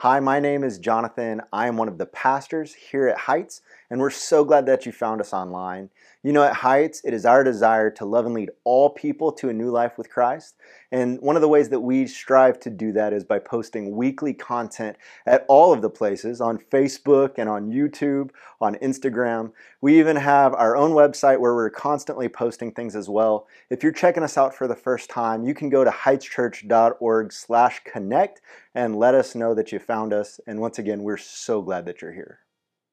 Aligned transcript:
Hi, 0.00 0.18
my 0.18 0.40
name 0.40 0.64
is 0.64 0.78
Jonathan. 0.78 1.42
I 1.52 1.66
am 1.66 1.76
one 1.76 1.86
of 1.86 1.98
the 1.98 2.06
pastors 2.06 2.72
here 2.72 3.06
at 3.06 3.18
Heights, 3.18 3.60
and 3.90 4.00
we're 4.00 4.08
so 4.08 4.46
glad 4.46 4.64
that 4.64 4.86
you 4.86 4.92
found 4.92 5.20
us 5.20 5.34
online. 5.34 5.90
You 6.22 6.34
know, 6.34 6.42
at 6.42 6.56
Heights, 6.56 7.00
it 7.02 7.14
is 7.14 7.24
our 7.24 7.42
desire 7.42 7.90
to 7.92 8.04
love 8.04 8.26
and 8.26 8.34
lead 8.34 8.50
all 8.64 8.90
people 8.90 9.32
to 9.32 9.48
a 9.48 9.54
new 9.54 9.70
life 9.70 9.96
with 9.96 10.10
Christ. 10.10 10.54
And 10.92 11.18
one 11.22 11.34
of 11.34 11.40
the 11.40 11.48
ways 11.48 11.70
that 11.70 11.80
we 11.80 12.06
strive 12.06 12.60
to 12.60 12.68
do 12.68 12.92
that 12.92 13.14
is 13.14 13.24
by 13.24 13.38
posting 13.38 13.96
weekly 13.96 14.34
content 14.34 14.98
at 15.24 15.46
all 15.48 15.72
of 15.72 15.80
the 15.80 15.88
places 15.88 16.42
on 16.42 16.58
Facebook 16.58 17.38
and 17.38 17.48
on 17.48 17.70
YouTube, 17.70 18.32
on 18.60 18.74
Instagram. 18.82 19.52
We 19.80 19.98
even 19.98 20.16
have 20.16 20.52
our 20.52 20.76
own 20.76 20.90
website 20.90 21.40
where 21.40 21.54
we're 21.54 21.70
constantly 21.70 22.28
posting 22.28 22.72
things 22.72 22.94
as 22.94 23.08
well. 23.08 23.46
If 23.70 23.82
you're 23.82 23.90
checking 23.90 24.22
us 24.22 24.36
out 24.36 24.54
for 24.54 24.68
the 24.68 24.76
first 24.76 25.08
time, 25.08 25.44
you 25.44 25.54
can 25.54 25.70
go 25.70 25.84
to 25.84 25.90
heightschurch.org/connect 25.90 28.42
and 28.74 28.96
let 28.96 29.14
us 29.14 29.34
know 29.34 29.54
that 29.54 29.72
you 29.72 29.78
found 29.78 30.12
us. 30.12 30.38
And 30.46 30.60
once 30.60 30.78
again, 30.78 31.02
we're 31.02 31.16
so 31.16 31.62
glad 31.62 31.86
that 31.86 32.02
you're 32.02 32.12
here. 32.12 32.40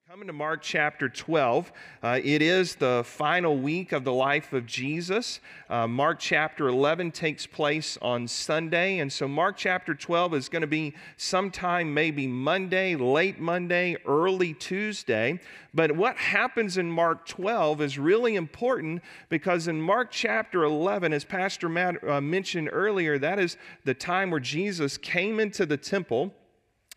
Coming 0.10 0.28
to 0.28 0.34
Mark 0.34 0.62
chapter 0.62 1.10
12, 1.10 1.70
uh, 2.02 2.20
it 2.24 2.42
is 2.42 2.76
the 2.76 3.04
final 3.06 3.58
week 3.58 3.92
of 3.92 4.06
the 4.06 4.14
life 4.14 4.54
of 4.54 4.66
Jesus. 4.66 5.42
Uh, 5.70 5.86
Mark 5.86 6.20
chapter 6.20 6.70
11 6.70 7.12
takes 7.12 7.46
place 7.46 7.98
on 8.02 8.26
Sunday, 8.26 9.00
and 9.00 9.12
so 9.12 9.28
Mark 9.28 9.58
chapter 9.58 9.94
12 9.94 10.34
is 10.36 10.48
going 10.48 10.62
to 10.62 10.68
be 10.68 10.94
sometime 11.18 11.94
maybe 11.94 12.26
Monday, 12.26 12.96
late 12.96 13.42
Monday, 13.42 13.98
early 14.08 14.54
Tuesday. 14.54 15.42
But 15.74 15.92
what 15.92 16.16
happens 16.16 16.78
in 16.78 16.90
Mark 16.90 17.26
12 17.26 17.82
is 17.82 18.00
really 18.00 18.38
important 18.38 19.04
because 19.28 19.68
in 19.68 19.82
Mark 19.82 20.08
chapter 20.10 20.64
11, 20.64 21.12
as 21.12 21.26
Pastor 21.26 21.68
Matt 21.68 22.02
uh, 22.08 22.22
mentioned 22.22 22.70
earlier, 22.72 23.20
that 23.20 23.40
is 23.40 23.58
the 23.84 23.94
time 23.94 24.32
where 24.32 24.40
Jesus 24.40 24.98
came 24.98 25.42
into 25.42 25.66
the 25.66 25.76
temple 25.76 26.34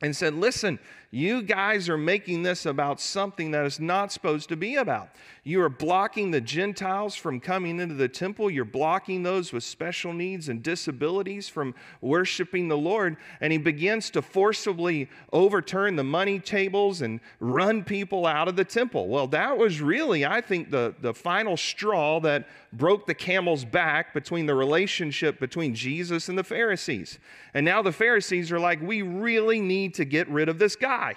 and 0.02 0.16
said, 0.16 0.34
Listen, 0.34 0.78
you 1.12 1.42
guys 1.42 1.88
are 1.88 1.98
making 1.98 2.44
this 2.44 2.66
about 2.66 3.00
something 3.00 3.50
that 3.50 3.66
is 3.66 3.80
not 3.80 4.12
supposed 4.12 4.48
to 4.50 4.56
be 4.56 4.76
about. 4.76 5.08
You 5.42 5.60
are 5.62 5.68
blocking 5.68 6.30
the 6.30 6.40
Gentiles 6.40 7.16
from 7.16 7.40
coming 7.40 7.80
into 7.80 7.96
the 7.96 8.08
temple. 8.08 8.48
You're 8.48 8.64
blocking 8.64 9.24
those 9.24 9.52
with 9.52 9.64
special 9.64 10.12
needs 10.12 10.48
and 10.48 10.62
disabilities 10.62 11.48
from 11.48 11.74
worshiping 12.00 12.68
the 12.68 12.78
Lord. 12.78 13.16
And 13.40 13.50
he 13.52 13.58
begins 13.58 14.10
to 14.10 14.22
forcibly 14.22 15.08
overturn 15.32 15.96
the 15.96 16.04
money 16.04 16.38
tables 16.38 17.02
and 17.02 17.18
run 17.40 17.82
people 17.82 18.24
out 18.26 18.46
of 18.46 18.54
the 18.54 18.64
temple. 18.64 19.08
Well, 19.08 19.26
that 19.28 19.58
was 19.58 19.80
really, 19.80 20.24
I 20.24 20.40
think, 20.40 20.70
the, 20.70 20.94
the 21.00 21.14
final 21.14 21.56
straw 21.56 22.20
that 22.20 22.46
broke 22.72 23.06
the 23.06 23.14
camel's 23.14 23.64
back 23.64 24.14
between 24.14 24.46
the 24.46 24.54
relationship 24.54 25.40
between 25.40 25.74
Jesus 25.74 26.28
and 26.28 26.38
the 26.38 26.44
Pharisees. 26.44 27.18
And 27.52 27.64
now 27.64 27.82
the 27.82 27.90
Pharisees 27.90 28.52
are 28.52 28.60
like, 28.60 28.80
we 28.80 29.02
really 29.02 29.60
need 29.60 29.94
to 29.94 30.04
get 30.04 30.28
rid 30.28 30.48
of 30.48 30.60
this 30.60 30.76
guy 30.76 30.99
die. 31.00 31.14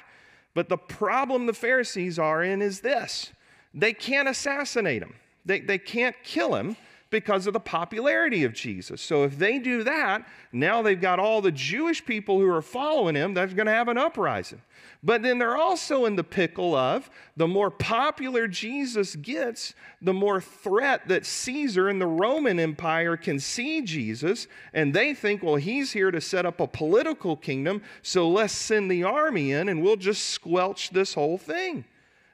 But 0.54 0.70
the 0.70 0.78
problem 0.78 1.46
the 1.46 1.54
Pharisees 1.54 2.20
are 2.20 2.44
in 2.44 2.62
is 2.62 2.82
this 2.82 3.32
they 3.74 3.94
can't 3.94 4.28
assassinate 4.28 5.02
him, 5.02 5.16
they, 5.46 5.60
they 5.60 5.78
can't 5.78 6.16
kill 6.24 6.56
him 6.56 6.76
because 7.14 7.46
of 7.46 7.54
the 7.54 7.60
popularity 7.60 8.44
of 8.44 8.54
Jesus. 8.54 9.00
So 9.00 9.24
if 9.24 9.38
they 9.38 9.60
do 9.60 9.84
that, 9.84 10.28
now 10.52 10.82
they've 10.82 11.00
got 11.00 11.20
all 11.20 11.42
the 11.42 11.52
Jewish 11.52 12.04
people 12.04 12.40
who 12.40 12.50
are 12.50 12.62
following 12.64 13.14
him 13.14 13.36
that's 13.36 13.54
going 13.54 13.68
to 13.68 13.72
have 13.72 13.88
an 13.88 14.00
uprising. 14.00 14.64
But 15.04 15.22
then 15.22 15.38
they're 15.38 15.56
also 15.56 16.06
in 16.06 16.16
the 16.16 16.24
pickle 16.24 16.74
of 16.74 17.12
the 17.38 17.48
more 17.48 17.70
popular 17.70 18.48
Jesus 18.48 19.16
gets, 19.16 19.76
the 20.02 20.12
more 20.12 20.42
threat 20.42 21.08
that 21.08 21.28
Caesar 21.28 21.88
and 21.88 22.02
the 22.02 22.08
Roman 22.08 22.60
Empire 22.60 23.16
can 23.16 23.40
see 23.40 23.84
Jesus. 23.84 24.48
And 24.74 24.92
they 24.92 25.14
think, 25.14 25.44
well, 25.44 25.58
he's 25.58 25.92
here 25.92 26.10
to 26.10 26.20
set 26.20 26.48
up 26.48 26.60
a 26.60 26.68
political 26.68 27.38
kingdom, 27.38 27.84
so 28.02 28.28
let's 28.28 28.54
send 28.54 28.90
the 28.90 29.04
army 29.04 29.52
in 29.52 29.70
and 29.70 29.84
we'll 29.84 29.98
just 29.98 30.30
squelch 30.30 30.90
this 30.90 31.14
whole 31.14 31.38
thing. 31.38 31.86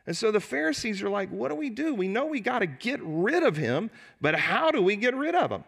And 0.10 0.18
so 0.18 0.32
the 0.32 0.40
Pharisees 0.40 1.04
are 1.04 1.10
like, 1.10 1.30
what 1.30 1.50
do 1.50 1.56
we 1.56 1.70
do? 1.70 1.94
We 1.94 2.08
know 2.08 2.26
we 2.26 2.40
got 2.40 2.60
to 2.60 2.66
get 2.66 3.00
rid 3.04 3.44
of 3.44 3.56
him, 3.56 3.92
but 4.20 4.34
how 4.34 4.72
do 4.72 4.82
we 4.82 4.96
get 4.96 5.14
rid 5.16 5.36
of 5.36 5.52
him? 5.52 5.64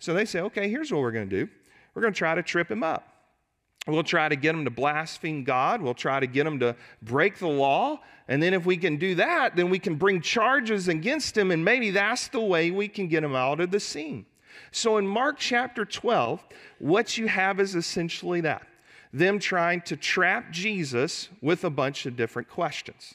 So 0.00 0.12
they 0.12 0.24
say, 0.24 0.40
okay, 0.40 0.68
here's 0.68 0.90
what 0.90 1.00
we're 1.00 1.12
going 1.12 1.30
to 1.30 1.44
do 1.44 1.50
we're 1.94 2.02
going 2.02 2.12
to 2.12 2.18
try 2.18 2.34
to 2.34 2.42
trip 2.42 2.68
him 2.68 2.82
up. 2.82 3.06
We'll 3.86 4.02
try 4.02 4.28
to 4.28 4.34
get 4.34 4.52
him 4.52 4.64
to 4.64 4.70
blaspheme 4.72 5.44
God. 5.44 5.80
We'll 5.80 5.94
try 5.94 6.18
to 6.18 6.26
get 6.26 6.44
him 6.44 6.58
to 6.58 6.74
break 7.02 7.38
the 7.38 7.46
law. 7.46 8.00
And 8.26 8.42
then, 8.42 8.52
if 8.52 8.66
we 8.66 8.76
can 8.76 8.96
do 8.96 9.14
that, 9.14 9.54
then 9.54 9.70
we 9.70 9.78
can 9.78 9.94
bring 9.94 10.20
charges 10.20 10.88
against 10.88 11.38
him, 11.38 11.52
and 11.52 11.64
maybe 11.64 11.92
that's 11.92 12.26
the 12.26 12.40
way 12.40 12.72
we 12.72 12.88
can 12.88 13.06
get 13.06 13.22
him 13.22 13.36
out 13.36 13.60
of 13.60 13.70
the 13.70 13.78
scene. 13.78 14.26
So, 14.72 14.96
in 14.96 15.06
Mark 15.06 15.36
chapter 15.38 15.84
12, 15.84 16.44
what 16.80 17.16
you 17.16 17.28
have 17.28 17.60
is 17.60 17.76
essentially 17.76 18.40
that 18.40 18.66
them 19.12 19.38
trying 19.38 19.82
to 19.82 19.96
trap 19.96 20.50
Jesus 20.50 21.28
with 21.40 21.62
a 21.62 21.70
bunch 21.70 22.06
of 22.06 22.16
different 22.16 22.48
questions. 22.48 23.14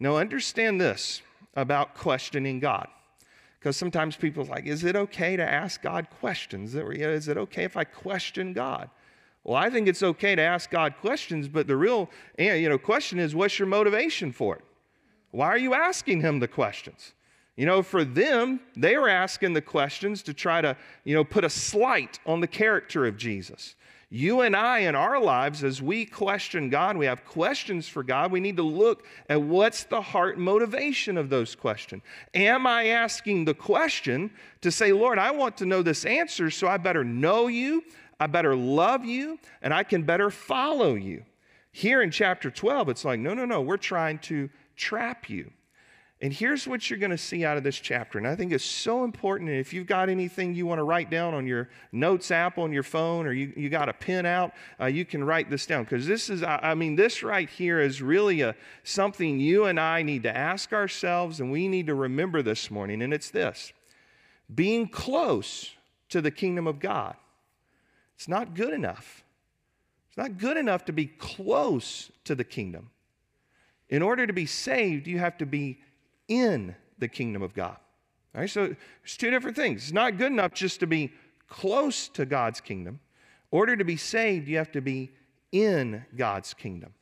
Now, 0.00 0.16
understand 0.16 0.80
this 0.80 1.22
about 1.54 1.94
questioning 1.94 2.60
God. 2.60 2.88
Because 3.58 3.76
sometimes 3.76 4.16
people 4.16 4.42
are 4.42 4.48
like, 4.48 4.66
is 4.66 4.84
it 4.84 4.94
okay 4.94 5.36
to 5.36 5.42
ask 5.42 5.80
God 5.80 6.08
questions? 6.20 6.74
Is 6.74 7.28
it 7.28 7.38
okay 7.38 7.64
if 7.64 7.76
I 7.76 7.84
question 7.84 8.52
God? 8.52 8.90
Well, 9.42 9.56
I 9.56 9.70
think 9.70 9.88
it's 9.88 10.02
okay 10.02 10.34
to 10.34 10.42
ask 10.42 10.70
God 10.70 10.94
questions, 11.00 11.48
but 11.48 11.66
the 11.66 11.76
real 11.76 12.10
you 12.38 12.68
know, 12.68 12.78
question 12.78 13.18
is 13.18 13.34
what's 13.34 13.58
your 13.58 13.68
motivation 13.68 14.32
for 14.32 14.56
it? 14.56 14.64
Why 15.30 15.46
are 15.46 15.58
you 15.58 15.74
asking 15.74 16.20
him 16.20 16.40
the 16.40 16.48
questions? 16.48 17.12
You 17.56 17.66
know, 17.66 17.82
for 17.82 18.04
them, 18.04 18.60
they 18.76 18.96
were 18.96 19.08
asking 19.08 19.52
the 19.52 19.62
questions 19.62 20.22
to 20.24 20.34
try 20.34 20.60
to, 20.60 20.76
you 21.04 21.14
know, 21.14 21.24
put 21.24 21.44
a 21.44 21.50
slight 21.50 22.18
on 22.26 22.40
the 22.40 22.46
character 22.46 23.06
of 23.06 23.16
Jesus. 23.16 23.76
You 24.16 24.42
and 24.42 24.54
I, 24.54 24.78
in 24.78 24.94
our 24.94 25.20
lives, 25.20 25.64
as 25.64 25.82
we 25.82 26.06
question 26.06 26.70
God, 26.70 26.96
we 26.96 27.06
have 27.06 27.24
questions 27.24 27.88
for 27.88 28.04
God, 28.04 28.30
we 28.30 28.38
need 28.38 28.58
to 28.58 28.62
look 28.62 29.04
at 29.28 29.42
what's 29.42 29.82
the 29.82 30.00
heart 30.00 30.38
motivation 30.38 31.18
of 31.18 31.30
those 31.30 31.56
questions. 31.56 32.00
Am 32.32 32.64
I 32.64 32.90
asking 32.90 33.44
the 33.44 33.54
question 33.54 34.30
to 34.60 34.70
say, 34.70 34.92
Lord, 34.92 35.18
I 35.18 35.32
want 35.32 35.56
to 35.56 35.66
know 35.66 35.82
this 35.82 36.04
answer, 36.04 36.48
so 36.48 36.68
I 36.68 36.76
better 36.76 37.02
know 37.02 37.48
you, 37.48 37.82
I 38.20 38.28
better 38.28 38.54
love 38.54 39.04
you, 39.04 39.36
and 39.62 39.74
I 39.74 39.82
can 39.82 40.04
better 40.04 40.30
follow 40.30 40.94
you. 40.94 41.24
Here 41.72 42.00
in 42.00 42.12
chapter 42.12 42.52
12, 42.52 42.90
it's 42.90 43.04
like, 43.04 43.18
no, 43.18 43.34
no, 43.34 43.44
no, 43.44 43.62
we're 43.62 43.76
trying 43.76 44.20
to 44.20 44.48
trap 44.76 45.28
you. 45.28 45.50
And 46.24 46.32
here's 46.32 46.66
what 46.66 46.88
you're 46.88 46.98
going 46.98 47.10
to 47.10 47.18
see 47.18 47.44
out 47.44 47.58
of 47.58 47.64
this 47.64 47.78
chapter. 47.78 48.16
And 48.16 48.26
I 48.26 48.34
think 48.34 48.50
it's 48.50 48.64
so 48.64 49.04
important. 49.04 49.50
And 49.50 49.58
if 49.58 49.74
you've 49.74 49.86
got 49.86 50.08
anything 50.08 50.54
you 50.54 50.64
want 50.64 50.78
to 50.78 50.82
write 50.82 51.10
down 51.10 51.34
on 51.34 51.46
your 51.46 51.68
notes 51.92 52.30
app 52.30 52.56
on 52.56 52.72
your 52.72 52.82
phone 52.82 53.26
or 53.26 53.32
you, 53.34 53.52
you 53.54 53.68
got 53.68 53.90
a 53.90 53.92
pen 53.92 54.24
out, 54.24 54.54
uh, 54.80 54.86
you 54.86 55.04
can 55.04 55.22
write 55.22 55.50
this 55.50 55.66
down. 55.66 55.84
Because 55.84 56.06
this 56.06 56.30
is, 56.30 56.42
I 56.42 56.72
mean, 56.72 56.96
this 56.96 57.22
right 57.22 57.50
here 57.50 57.78
is 57.78 58.00
really 58.00 58.40
a, 58.40 58.54
something 58.84 59.38
you 59.38 59.66
and 59.66 59.78
I 59.78 60.00
need 60.00 60.22
to 60.22 60.34
ask 60.34 60.72
ourselves 60.72 61.40
and 61.40 61.52
we 61.52 61.68
need 61.68 61.88
to 61.88 61.94
remember 61.94 62.40
this 62.40 62.70
morning. 62.70 63.02
And 63.02 63.12
it's 63.12 63.28
this 63.28 63.74
being 64.54 64.88
close 64.88 65.72
to 66.08 66.22
the 66.22 66.30
kingdom 66.30 66.66
of 66.66 66.80
God 66.80 67.16
it's 68.16 68.28
not 68.28 68.54
good 68.54 68.72
enough. 68.72 69.24
It's 70.08 70.16
not 70.16 70.38
good 70.38 70.56
enough 70.56 70.86
to 70.86 70.92
be 70.94 71.04
close 71.04 72.10
to 72.24 72.34
the 72.34 72.44
kingdom. 72.44 72.88
In 73.90 74.00
order 74.00 74.26
to 74.26 74.32
be 74.32 74.46
saved, 74.46 75.06
you 75.06 75.18
have 75.18 75.36
to 75.36 75.44
be 75.44 75.80
in 76.28 76.74
the 76.98 77.08
kingdom 77.08 77.42
of 77.42 77.54
God. 77.54 77.76
All 78.34 78.40
right, 78.40 78.50
so 78.50 78.66
there's 78.66 79.16
two 79.16 79.30
different 79.30 79.56
things. 79.56 79.84
It's 79.84 79.92
not 79.92 80.18
good 80.18 80.32
enough 80.32 80.54
just 80.54 80.80
to 80.80 80.86
be 80.86 81.12
close 81.48 82.08
to 82.10 82.26
God's 82.26 82.60
kingdom. 82.60 83.00
In 83.52 83.58
order 83.58 83.76
to 83.76 83.84
be 83.84 83.96
saved, 83.96 84.48
you 84.48 84.56
have 84.56 84.72
to 84.72 84.80
be 84.80 85.12
in 85.52 86.04
God's 86.16 86.52
kingdom. 86.52 86.92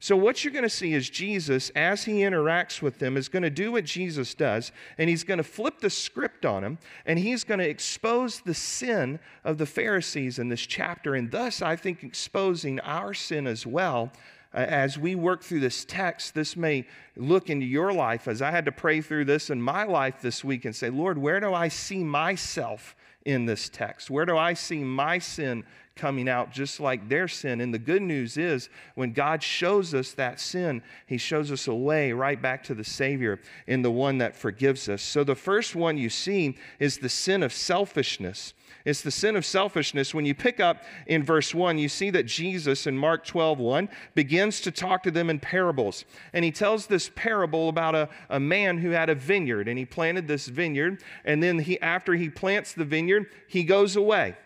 So, 0.00 0.16
what 0.16 0.44
you're 0.44 0.52
going 0.52 0.64
to 0.64 0.68
see 0.68 0.92
is 0.92 1.08
Jesus, 1.08 1.70
as 1.70 2.04
he 2.04 2.16
interacts 2.16 2.82
with 2.82 2.98
them, 2.98 3.16
is 3.16 3.30
going 3.30 3.44
to 3.44 3.48
do 3.48 3.72
what 3.72 3.84
Jesus 3.84 4.34
does, 4.34 4.70
and 4.98 5.08
he's 5.08 5.24
going 5.24 5.38
to 5.38 5.44
flip 5.44 5.80
the 5.80 5.88
script 5.88 6.44
on 6.44 6.62
them, 6.62 6.78
and 7.06 7.18
he's 7.18 7.42
going 7.42 7.60
to 7.60 7.66
expose 7.66 8.40
the 8.40 8.52
sin 8.52 9.18
of 9.44 9.56
the 9.56 9.64
Pharisees 9.64 10.38
in 10.38 10.50
this 10.50 10.60
chapter, 10.60 11.14
and 11.14 11.30
thus, 11.30 11.62
I 11.62 11.76
think, 11.76 12.04
exposing 12.04 12.80
our 12.80 13.14
sin 13.14 13.46
as 13.46 13.66
well. 13.66 14.12
As 14.54 14.96
we 14.96 15.14
work 15.14 15.42
through 15.42 15.60
this 15.60 15.84
text, 15.84 16.34
this 16.34 16.56
may 16.56 16.86
look 17.16 17.50
into 17.50 17.66
your 17.66 17.92
life 17.92 18.28
as 18.28 18.40
I 18.40 18.50
had 18.50 18.64
to 18.66 18.72
pray 18.72 19.00
through 19.00 19.24
this 19.24 19.50
in 19.50 19.60
my 19.60 19.84
life 19.84 20.22
this 20.22 20.44
week 20.44 20.64
and 20.64 20.74
say, 20.74 20.90
Lord, 20.90 21.18
where 21.18 21.40
do 21.40 21.52
I 21.52 21.68
see 21.68 22.04
myself 22.04 22.94
in 23.24 23.46
this 23.46 23.68
text? 23.68 24.10
Where 24.10 24.24
do 24.24 24.36
I 24.36 24.54
see 24.54 24.78
my 24.84 25.18
sin 25.18 25.64
coming 25.96 26.28
out 26.28 26.50
just 26.50 26.80
like 26.80 27.08
their 27.08 27.28
sin. 27.28 27.60
And 27.60 27.72
the 27.72 27.78
good 27.78 28.02
news 28.02 28.36
is 28.36 28.68
when 28.94 29.12
God 29.12 29.42
shows 29.42 29.94
us 29.94 30.12
that 30.12 30.40
sin, 30.40 30.82
He 31.06 31.18
shows 31.18 31.52
us 31.52 31.68
a 31.68 31.74
way 31.74 32.12
right 32.12 32.40
back 32.40 32.64
to 32.64 32.74
the 32.74 32.84
Savior 32.84 33.40
in 33.66 33.82
the 33.82 33.90
one 33.90 34.18
that 34.18 34.34
forgives 34.34 34.88
us. 34.88 35.02
So 35.02 35.24
the 35.24 35.36
first 35.36 35.74
one 35.74 35.96
you 35.96 36.10
see 36.10 36.56
is 36.78 36.98
the 36.98 37.08
sin 37.08 37.42
of 37.42 37.52
selfishness. 37.52 38.54
It's 38.84 39.00
the 39.00 39.10
sin 39.10 39.34
of 39.34 39.46
selfishness. 39.46 40.14
When 40.14 40.26
you 40.26 40.34
pick 40.34 40.60
up 40.60 40.82
in 41.06 41.22
verse 41.22 41.54
1, 41.54 41.78
you 41.78 41.88
see 41.88 42.10
that 42.10 42.26
Jesus 42.26 42.86
in 42.86 42.98
Mark 42.98 43.24
12, 43.24 43.58
1 43.58 43.88
begins 44.14 44.60
to 44.60 44.70
talk 44.70 45.02
to 45.04 45.10
them 45.10 45.30
in 45.30 45.40
parables. 45.40 46.04
And 46.34 46.44
he 46.44 46.50
tells 46.50 46.86
this 46.86 47.10
parable 47.14 47.70
about 47.70 47.94
a, 47.94 48.10
a 48.28 48.38
man 48.38 48.76
who 48.78 48.90
had 48.90 49.08
a 49.08 49.14
vineyard 49.14 49.68
and 49.68 49.78
he 49.78 49.86
planted 49.86 50.28
this 50.28 50.48
vineyard. 50.48 51.02
And 51.24 51.42
then 51.42 51.58
he, 51.60 51.80
after 51.80 52.14
he 52.14 52.28
plants 52.28 52.74
the 52.74 52.84
vineyard, 52.84 53.30
he 53.48 53.64
goes 53.64 53.96
away. 53.96 54.36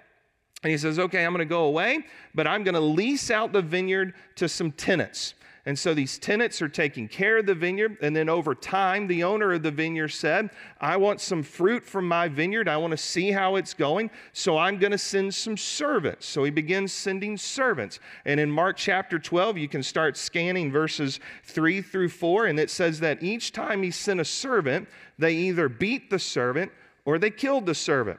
And 0.62 0.70
he 0.70 0.78
says, 0.78 0.98
Okay, 1.00 1.24
I'm 1.24 1.32
going 1.32 1.40
to 1.40 1.44
go 1.44 1.64
away, 1.64 2.04
but 2.34 2.46
I'm 2.46 2.62
going 2.62 2.74
to 2.74 2.80
lease 2.80 3.32
out 3.32 3.52
the 3.52 3.62
vineyard 3.62 4.14
to 4.36 4.48
some 4.48 4.70
tenants. 4.70 5.34
And 5.68 5.78
so 5.78 5.92
these 5.92 6.18
tenants 6.18 6.62
are 6.62 6.68
taking 6.68 7.08
care 7.08 7.36
of 7.36 7.44
the 7.44 7.54
vineyard. 7.54 7.98
And 8.00 8.16
then 8.16 8.30
over 8.30 8.54
time, 8.54 9.06
the 9.06 9.22
owner 9.22 9.52
of 9.52 9.62
the 9.62 9.70
vineyard 9.70 10.08
said, 10.08 10.48
I 10.80 10.96
want 10.96 11.20
some 11.20 11.42
fruit 11.42 11.84
from 11.84 12.08
my 12.08 12.26
vineyard. 12.26 12.68
I 12.70 12.78
want 12.78 12.92
to 12.92 12.96
see 12.96 13.30
how 13.32 13.56
it's 13.56 13.74
going. 13.74 14.10
So 14.32 14.56
I'm 14.56 14.78
going 14.78 14.92
to 14.92 14.96
send 14.96 15.34
some 15.34 15.58
servants. 15.58 16.24
So 16.24 16.42
he 16.42 16.50
begins 16.50 16.94
sending 16.94 17.36
servants. 17.36 18.00
And 18.24 18.40
in 18.40 18.50
Mark 18.50 18.78
chapter 18.78 19.18
12, 19.18 19.58
you 19.58 19.68
can 19.68 19.82
start 19.82 20.16
scanning 20.16 20.72
verses 20.72 21.20
3 21.44 21.82
through 21.82 22.08
4. 22.08 22.46
And 22.46 22.58
it 22.58 22.70
says 22.70 22.98
that 23.00 23.22
each 23.22 23.52
time 23.52 23.82
he 23.82 23.90
sent 23.90 24.20
a 24.20 24.24
servant, 24.24 24.88
they 25.18 25.34
either 25.34 25.68
beat 25.68 26.08
the 26.08 26.18
servant 26.18 26.72
or 27.04 27.18
they 27.18 27.28
killed 27.28 27.66
the 27.66 27.74
servant. 27.74 28.18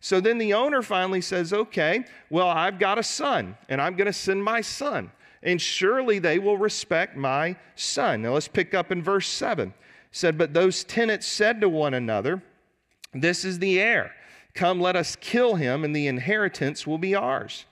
So 0.00 0.20
then 0.20 0.36
the 0.36 0.52
owner 0.52 0.82
finally 0.82 1.22
says, 1.22 1.54
Okay, 1.54 2.04
well, 2.28 2.48
I've 2.48 2.78
got 2.78 2.98
a 2.98 3.02
son, 3.02 3.56
and 3.70 3.80
I'm 3.80 3.96
going 3.96 4.06
to 4.06 4.12
send 4.12 4.44
my 4.44 4.60
son 4.60 5.10
and 5.42 5.60
surely 5.60 6.18
they 6.18 6.38
will 6.38 6.58
respect 6.58 7.16
my 7.16 7.56
son. 7.74 8.22
Now 8.22 8.34
let's 8.34 8.48
pick 8.48 8.74
up 8.74 8.92
in 8.92 9.02
verse 9.02 9.28
7. 9.28 9.68
It 9.68 9.74
said, 10.10 10.36
But 10.36 10.54
those 10.54 10.84
tenants 10.84 11.26
said 11.26 11.60
to 11.60 11.68
one 11.68 11.94
another, 11.94 12.42
This 13.14 13.44
is 13.44 13.58
the 13.58 13.80
heir. 13.80 14.12
Come, 14.54 14.80
let 14.80 14.96
us 14.96 15.16
kill 15.16 15.54
him, 15.54 15.84
and 15.84 15.94
the 15.94 16.06
inheritance 16.06 16.86
will 16.86 16.98
be 16.98 17.14
ours. 17.14 17.64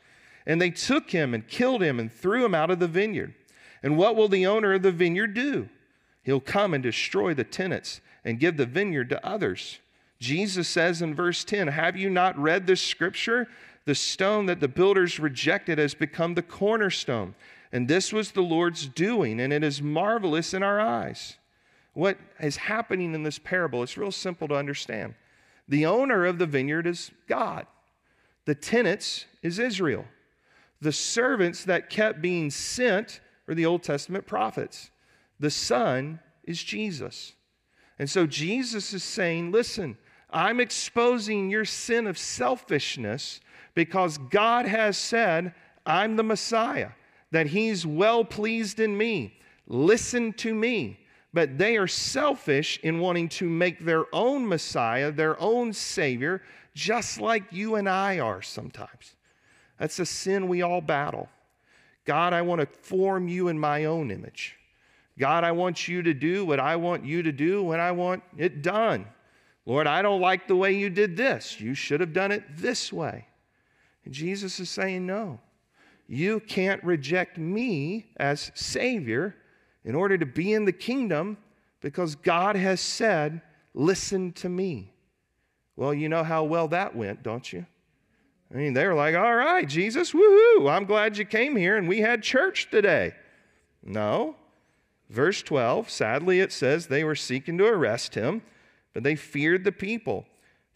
And 0.46 0.60
they 0.60 0.70
took 0.70 1.10
him 1.10 1.34
and 1.34 1.46
killed 1.46 1.82
him 1.82 2.00
and 2.00 2.10
threw 2.10 2.44
him 2.44 2.54
out 2.54 2.70
of 2.70 2.78
the 2.78 2.88
vineyard. 2.88 3.34
And 3.82 3.98
what 3.98 4.16
will 4.16 4.28
the 4.28 4.46
owner 4.46 4.74
of 4.74 4.82
the 4.82 4.92
vineyard 4.92 5.34
do? 5.34 5.68
He'll 6.22 6.40
come 6.40 6.74
and 6.74 6.82
destroy 6.82 7.34
the 7.34 7.44
tenants 7.44 8.00
and 8.24 8.40
give 8.40 8.56
the 8.56 8.66
vineyard 8.66 9.10
to 9.10 9.26
others. 9.26 9.78
Jesus 10.20 10.68
says 10.68 11.02
in 11.02 11.14
verse 11.14 11.44
10 11.44 11.68
Have 11.68 11.96
you 11.96 12.10
not 12.10 12.38
read 12.38 12.66
this 12.66 12.80
scripture? 12.80 13.48
The 13.84 13.94
stone 13.94 14.46
that 14.46 14.60
the 14.60 14.68
builders 14.68 15.18
rejected 15.18 15.78
has 15.78 15.94
become 15.94 16.34
the 16.34 16.42
cornerstone. 16.42 17.34
And 17.72 17.88
this 17.88 18.12
was 18.12 18.32
the 18.32 18.40
Lord's 18.42 18.86
doing, 18.86 19.40
and 19.40 19.52
it 19.52 19.62
is 19.62 19.82
marvelous 19.82 20.54
in 20.54 20.62
our 20.62 20.80
eyes. 20.80 21.36
What 21.92 22.18
is 22.40 22.56
happening 22.56 23.14
in 23.14 23.22
this 23.24 23.38
parable, 23.38 23.82
it's 23.82 23.98
real 23.98 24.12
simple 24.12 24.48
to 24.48 24.54
understand. 24.54 25.14
The 25.68 25.84
owner 25.84 26.24
of 26.24 26.38
the 26.38 26.46
vineyard 26.46 26.86
is 26.86 27.10
God, 27.28 27.66
the 28.46 28.54
tenants 28.54 29.26
is 29.42 29.58
Israel. 29.58 30.06
The 30.80 30.92
servants 30.92 31.64
that 31.64 31.90
kept 31.90 32.22
being 32.22 32.50
sent 32.50 33.20
are 33.48 33.54
the 33.54 33.66
Old 33.66 33.82
Testament 33.82 34.26
prophets. 34.26 34.92
The 35.40 35.50
Son 35.50 36.20
is 36.44 36.62
Jesus. 36.62 37.32
And 37.98 38.08
so 38.08 38.26
Jesus 38.26 38.94
is 38.94 39.02
saying, 39.02 39.50
listen, 39.50 39.98
I'm 40.30 40.60
exposing 40.60 41.50
your 41.50 41.64
sin 41.64 42.06
of 42.06 42.16
selfishness 42.16 43.40
because 43.74 44.18
God 44.18 44.66
has 44.66 44.96
said, 44.96 45.52
I'm 45.84 46.14
the 46.14 46.22
Messiah 46.22 46.90
that 47.30 47.48
he's 47.48 47.86
well 47.86 48.25
pleased 48.25 48.80
in 48.80 48.96
me. 48.96 49.38
Listen 49.66 50.32
to 50.34 50.54
me. 50.54 51.00
But 51.34 51.58
they 51.58 51.76
are 51.76 51.86
selfish 51.86 52.80
in 52.82 53.00
wanting 53.00 53.28
to 53.30 53.48
make 53.48 53.84
their 53.84 54.06
own 54.14 54.48
Messiah, 54.48 55.12
their 55.12 55.40
own 55.40 55.72
Savior, 55.72 56.42
just 56.75 57.20
like 57.20 57.44
you 57.52 57.75
and 57.75 57.88
I 57.88 58.19
are 58.19 58.40
sometimes. 58.40 59.14
That's 59.78 59.98
a 59.98 60.06
sin 60.06 60.48
we 60.48 60.62
all 60.62 60.80
battle. 60.80 61.28
God, 62.06 62.32
I 62.32 62.40
want 62.42 62.62
to 62.62 62.66
form 62.66 63.28
you 63.28 63.48
in 63.48 63.58
my 63.58 63.84
own 63.84 64.10
image. 64.10 64.56
God, 65.19 65.44
I 65.44 65.52
want 65.52 65.86
you 65.86 66.02
to 66.02 66.14
do 66.14 66.46
what 66.46 66.60
I 66.60 66.76
want 66.76 67.04
you 67.04 67.22
to 67.22 67.32
do 67.32 67.62
when 67.62 67.80
I 67.80 67.92
want 67.92 68.22
it 68.38 68.62
done. 68.62 69.06
Lord, 69.66 69.86
I 69.86 70.00
don't 70.00 70.22
like 70.22 70.48
the 70.48 70.56
way 70.56 70.72
you 70.72 70.88
did 70.88 71.16
this. 71.16 71.60
You 71.60 71.75
should 71.75 72.00
have 72.00 72.14
done 72.14 72.32
it 72.32 72.42
this 72.56 72.90
way. 72.90 73.26
And 74.06 74.14
Jesus 74.14 74.58
is 74.60 74.70
saying, 74.70 75.04
no. 75.04 75.40
You 76.08 76.40
can't 76.40 76.82
reject 76.82 77.37
me 77.37 78.06
as 78.16 78.50
Savior 78.55 79.37
in 79.84 79.94
order 79.94 80.16
to 80.16 80.26
be 80.26 80.55
in 80.55 80.64
the 80.64 80.72
kingdom 80.72 81.37
because 81.81 82.14
God 82.14 82.56
has 82.56 82.81
said, 82.81 83.43
Listen 83.75 84.32
to 84.32 84.49
me. 84.49 84.93
Well, 85.76 85.94
you 85.94 86.08
know 86.08 86.25
how 86.25 86.43
well 86.44 86.66
that 86.69 86.96
went, 86.96 87.22
don't 87.22 87.52
you? 87.52 87.64
I 88.52 88.56
mean, 88.56 88.72
they 88.72 88.87
were 88.87 88.94
like, 88.94 89.14
All 89.14 89.37
right, 89.37 89.69
Jesus, 89.69 90.12
woohoo, 90.12 90.70
I'm 90.70 90.87
glad 90.87 91.19
you 91.19 91.26
came 91.26 91.55
here 91.55 91.76
and 91.76 91.87
we 91.87 92.00
had 92.00 92.22
church 92.22 92.70
today. 92.70 93.14
No. 93.84 94.34
Verse 95.11 95.43
12, 95.43 95.88
sadly, 95.88 96.40
it 96.40 96.52
says 96.52 96.87
they 96.87 97.04
were 97.04 97.14
seeking 97.14 97.56
to 97.58 97.66
arrest 97.66 98.14
him, 98.14 98.43
but 98.93 99.02
they 99.02 99.14
feared 99.14 99.64
the 99.64 99.72
people 99.72 100.26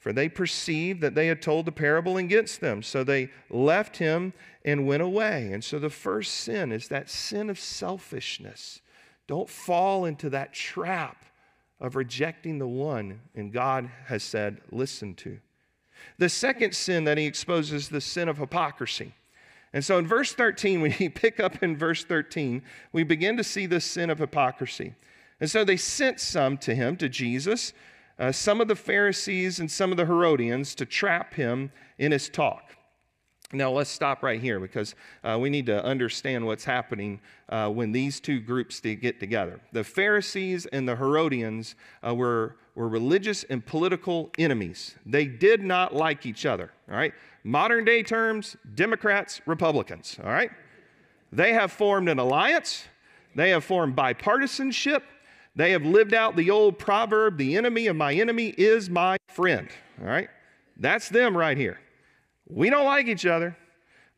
for 0.02 0.12
they 0.12 0.28
perceived 0.28 1.00
that 1.00 1.14
they 1.14 1.28
had 1.28 1.40
told 1.40 1.64
the 1.64 1.70
parable 1.70 2.16
against 2.16 2.60
them. 2.60 2.82
So 2.82 3.04
they 3.04 3.30
left 3.48 3.98
him 3.98 4.32
and 4.64 4.84
went 4.84 5.00
away. 5.00 5.52
And 5.52 5.62
so 5.62 5.78
the 5.78 5.90
first 5.90 6.34
sin 6.34 6.72
is 6.72 6.88
that 6.88 7.08
sin 7.08 7.48
of 7.48 7.56
selfishness. 7.56 8.80
Don't 9.28 9.48
fall 9.48 10.04
into 10.04 10.28
that 10.30 10.52
trap 10.52 11.24
of 11.78 11.94
rejecting 11.94 12.58
the 12.58 12.66
one 12.66 13.20
and 13.36 13.52
God 13.52 13.88
has 14.06 14.24
said, 14.24 14.60
listen 14.72 15.14
to. 15.14 15.38
The 16.18 16.28
second 16.28 16.74
sin 16.74 17.04
that 17.04 17.16
he 17.16 17.26
exposes 17.26 17.88
the 17.88 18.00
sin 18.00 18.28
of 18.28 18.38
hypocrisy. 18.38 19.14
And 19.72 19.84
so 19.84 19.98
in 19.98 20.06
verse 20.08 20.32
13, 20.32 20.80
when 20.82 20.96
you 20.98 21.10
pick 21.10 21.38
up 21.38 21.62
in 21.62 21.76
verse 21.76 22.02
13, 22.02 22.60
we 22.92 23.04
begin 23.04 23.36
to 23.36 23.44
see 23.44 23.66
this 23.66 23.84
sin 23.84 24.10
of 24.10 24.18
hypocrisy. 24.18 24.96
And 25.38 25.48
so 25.48 25.64
they 25.64 25.76
sent 25.76 26.18
some 26.18 26.58
to 26.58 26.74
him, 26.74 26.96
to 26.96 27.08
Jesus, 27.08 27.72
uh, 28.18 28.32
some 28.32 28.60
of 28.60 28.68
the 28.68 28.76
Pharisees 28.76 29.58
and 29.60 29.70
some 29.70 29.90
of 29.90 29.96
the 29.96 30.06
Herodians 30.06 30.74
to 30.76 30.86
trap 30.86 31.34
him 31.34 31.72
in 31.98 32.12
his 32.12 32.28
talk. 32.28 32.72
Now, 33.54 33.70
let's 33.70 33.90
stop 33.90 34.22
right 34.22 34.40
here 34.40 34.58
because 34.58 34.94
uh, 35.22 35.36
we 35.38 35.50
need 35.50 35.66
to 35.66 35.84
understand 35.84 36.46
what's 36.46 36.64
happening 36.64 37.20
uh, 37.50 37.68
when 37.68 37.92
these 37.92 38.18
two 38.18 38.40
groups 38.40 38.80
get 38.80 39.20
together. 39.20 39.60
The 39.72 39.84
Pharisees 39.84 40.64
and 40.66 40.88
the 40.88 40.96
Herodians 40.96 41.74
uh, 42.06 42.14
were, 42.14 42.56
were 42.74 42.88
religious 42.88 43.44
and 43.44 43.64
political 43.64 44.30
enemies. 44.38 44.94
They 45.04 45.26
did 45.26 45.62
not 45.62 45.94
like 45.94 46.24
each 46.24 46.46
other, 46.46 46.72
all 46.88 46.96
right? 46.96 47.12
Modern 47.44 47.84
day 47.84 48.02
terms 48.02 48.56
Democrats, 48.74 49.42
Republicans, 49.44 50.18
all 50.24 50.30
right? 50.30 50.50
They 51.30 51.52
have 51.52 51.72
formed 51.72 52.08
an 52.08 52.18
alliance, 52.18 52.84
they 53.34 53.50
have 53.50 53.64
formed 53.64 53.96
bipartisanship, 53.96 55.02
they 55.54 55.72
have 55.72 55.84
lived 55.84 56.14
out 56.14 56.36
the 56.36 56.50
old 56.50 56.78
proverb 56.78 57.36
the 57.36 57.56
enemy 57.56 57.86
of 57.86 57.96
my 57.96 58.14
enemy 58.14 58.54
is 58.56 58.88
my 58.88 59.16
friend. 59.28 59.68
All 60.00 60.06
right? 60.06 60.28
That's 60.76 61.08
them 61.08 61.36
right 61.36 61.56
here. 61.56 61.78
We 62.48 62.70
don't 62.70 62.86
like 62.86 63.06
each 63.06 63.26
other, 63.26 63.56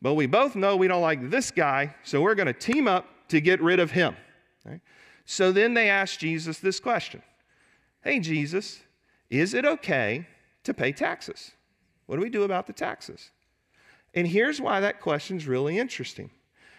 but 0.01 0.13
we 0.13 0.25
both 0.25 0.55
know 0.55 0.75
we 0.75 0.87
don't 0.87 1.01
like 1.01 1.29
this 1.29 1.51
guy, 1.51 1.95
so 2.03 2.21
we're 2.21 2.35
going 2.35 2.47
to 2.47 2.53
team 2.53 2.87
up 2.87 3.07
to 3.29 3.41
get 3.41 3.61
rid 3.61 3.79
of 3.79 3.91
him. 3.91 4.15
So 5.25 5.51
then 5.51 5.73
they 5.73 5.89
ask 5.89 6.19
Jesus 6.19 6.59
this 6.59 6.79
question 6.79 7.21
Hey, 8.03 8.19
Jesus, 8.19 8.79
is 9.29 9.53
it 9.53 9.65
okay 9.65 10.27
to 10.63 10.73
pay 10.73 10.91
taxes? 10.91 11.51
What 12.05 12.17
do 12.17 12.21
we 12.21 12.29
do 12.29 12.43
about 12.43 12.67
the 12.67 12.73
taxes? 12.73 13.31
And 14.13 14.27
here's 14.27 14.61
why 14.61 14.79
that 14.79 15.01
question 15.01 15.37
is 15.37 15.47
really 15.47 15.77
interesting 15.77 16.29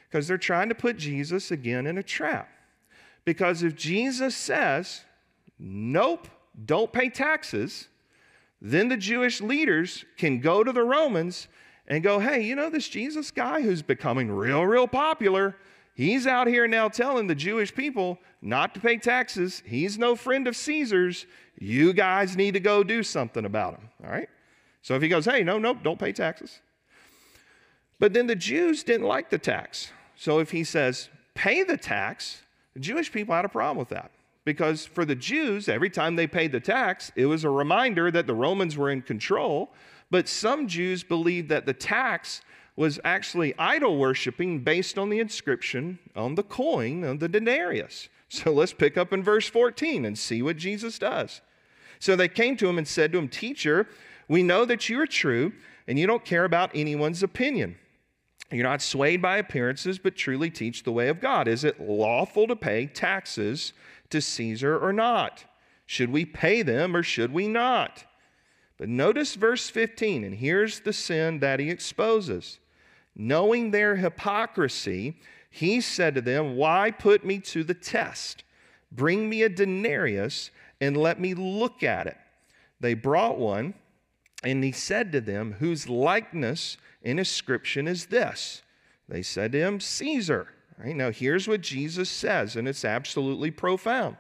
because 0.08 0.28
they're 0.28 0.38
trying 0.38 0.68
to 0.68 0.74
put 0.74 0.96
Jesus 0.96 1.50
again 1.50 1.86
in 1.86 1.98
a 1.98 2.02
trap. 2.02 2.48
Because 3.26 3.62
if 3.64 3.74
Jesus 3.74 4.34
says, 4.34 5.02
nope, 5.58 6.28
don't 6.64 6.92
pay 6.92 7.10
taxes, 7.10 7.88
then 8.62 8.88
the 8.88 8.96
Jewish 8.96 9.42
leaders 9.42 10.06
can 10.16 10.40
go 10.40 10.64
to 10.64 10.72
the 10.72 10.84
Romans 10.84 11.48
and 11.88 12.02
go, 12.02 12.20
hey, 12.20 12.40
you 12.40 12.54
know 12.54 12.70
this 12.70 12.88
Jesus 12.88 13.30
guy 13.30 13.60
who's 13.60 13.82
becoming 13.82 14.30
real, 14.30 14.62
real 14.62 14.88
popular? 14.88 15.56
He's 15.94 16.26
out 16.26 16.46
here 16.46 16.68
now 16.68 16.88
telling 16.88 17.26
the 17.26 17.34
Jewish 17.34 17.74
people 17.74 18.18
not 18.40 18.74
to 18.74 18.80
pay 18.80 18.96
taxes. 18.96 19.62
He's 19.66 19.98
no 19.98 20.14
friend 20.14 20.46
of 20.46 20.54
Caesar's. 20.54 21.26
You 21.58 21.92
guys 21.92 22.36
need 22.36 22.54
to 22.54 22.60
go 22.60 22.84
do 22.84 23.02
something 23.02 23.44
about 23.44 23.74
him. 23.74 23.88
All 24.04 24.10
right? 24.10 24.28
So 24.82 24.94
if 24.94 25.02
he 25.02 25.08
goes, 25.08 25.24
hey, 25.24 25.42
no, 25.42 25.58
nope, 25.58 25.78
don't 25.82 25.98
pay 25.98 26.12
taxes. 26.12 26.60
But 27.98 28.12
then 28.12 28.28
the 28.28 28.36
Jews 28.36 28.84
didn't 28.84 29.06
like 29.06 29.30
the 29.30 29.38
tax. 29.38 29.90
So 30.14 30.38
if 30.38 30.52
he 30.52 30.62
says, 30.62 31.08
pay 31.34 31.64
the 31.64 31.76
tax, 31.76 32.42
Jewish 32.80 33.12
people 33.12 33.34
had 33.34 33.44
a 33.44 33.48
problem 33.48 33.78
with 33.78 33.88
that 33.88 34.10
because 34.44 34.86
for 34.86 35.04
the 35.04 35.14
Jews, 35.14 35.68
every 35.68 35.90
time 35.90 36.16
they 36.16 36.26
paid 36.26 36.52
the 36.52 36.60
tax, 36.60 37.10
it 37.16 37.26
was 37.26 37.44
a 37.44 37.50
reminder 37.50 38.10
that 38.10 38.26
the 38.26 38.34
Romans 38.34 38.76
were 38.76 38.90
in 38.90 39.02
control. 39.02 39.72
But 40.10 40.28
some 40.28 40.68
Jews 40.68 41.02
believed 41.02 41.48
that 41.48 41.66
the 41.66 41.74
tax 41.74 42.42
was 42.76 43.00
actually 43.04 43.54
idol 43.58 43.98
worshiping 43.98 44.60
based 44.60 44.98
on 44.98 45.10
the 45.10 45.18
inscription 45.18 45.98
on 46.14 46.36
the 46.36 46.42
coin 46.42 47.02
of 47.02 47.18
the 47.18 47.28
denarius. 47.28 48.08
So 48.28 48.52
let's 48.52 48.72
pick 48.72 48.96
up 48.96 49.12
in 49.12 49.22
verse 49.22 49.48
14 49.48 50.04
and 50.04 50.18
see 50.18 50.42
what 50.42 50.56
Jesus 50.56 50.98
does. 50.98 51.40
So 51.98 52.16
they 52.16 52.28
came 52.28 52.56
to 52.58 52.68
him 52.68 52.78
and 52.78 52.86
said 52.86 53.12
to 53.12 53.18
him, 53.18 53.28
Teacher, 53.28 53.88
we 54.28 54.42
know 54.42 54.64
that 54.64 54.88
you 54.88 55.00
are 55.00 55.06
true 55.06 55.52
and 55.88 55.98
you 55.98 56.06
don't 56.06 56.24
care 56.24 56.44
about 56.44 56.70
anyone's 56.74 57.22
opinion. 57.22 57.76
You're 58.50 58.62
not 58.62 58.82
swayed 58.82 59.20
by 59.20 59.38
appearances, 59.38 59.98
but 59.98 60.16
truly 60.16 60.50
teach 60.50 60.82
the 60.82 60.92
way 60.92 61.08
of 61.08 61.20
God. 61.20 61.48
Is 61.48 61.64
it 61.64 61.80
lawful 61.80 62.46
to 62.46 62.56
pay 62.56 62.86
taxes 62.86 63.72
to 64.10 64.20
Caesar 64.20 64.78
or 64.78 64.92
not? 64.92 65.44
Should 65.84 66.10
we 66.10 66.24
pay 66.24 66.62
them 66.62 66.94
or 66.94 67.02
should 67.02 67.32
we 67.32 67.48
not? 67.48 68.04
But 68.78 68.88
notice 68.88 69.34
verse 69.34 69.70
15, 69.70 70.24
and 70.24 70.34
here's 70.34 70.80
the 70.80 70.92
sin 70.92 71.38
that 71.40 71.60
he 71.60 71.70
exposes. 71.70 72.58
Knowing 73.14 73.70
their 73.70 73.96
hypocrisy, 73.96 75.18
he 75.50 75.80
said 75.80 76.14
to 76.14 76.20
them, 76.20 76.56
Why 76.56 76.90
put 76.90 77.24
me 77.24 77.38
to 77.38 77.64
the 77.64 77.74
test? 77.74 78.44
Bring 78.92 79.28
me 79.28 79.42
a 79.42 79.48
denarius 79.48 80.50
and 80.80 80.96
let 80.96 81.18
me 81.18 81.34
look 81.34 81.82
at 81.82 82.06
it. 82.06 82.16
They 82.80 82.94
brought 82.94 83.38
one, 83.38 83.74
and 84.50 84.64
he 84.64 84.72
said 84.72 85.12
to 85.12 85.20
them, 85.20 85.56
Whose 85.58 85.88
likeness 85.88 86.76
and 87.02 87.18
inscription 87.18 87.88
is 87.88 88.06
this? 88.06 88.62
They 89.08 89.22
said 89.22 89.52
to 89.52 89.58
him, 89.58 89.80
Caesar. 89.80 90.48
Right, 90.78 90.94
now, 90.94 91.10
here's 91.10 91.48
what 91.48 91.62
Jesus 91.62 92.10
says, 92.10 92.54
and 92.54 92.68
it's 92.68 92.84
absolutely 92.84 93.50
profound. 93.50 94.16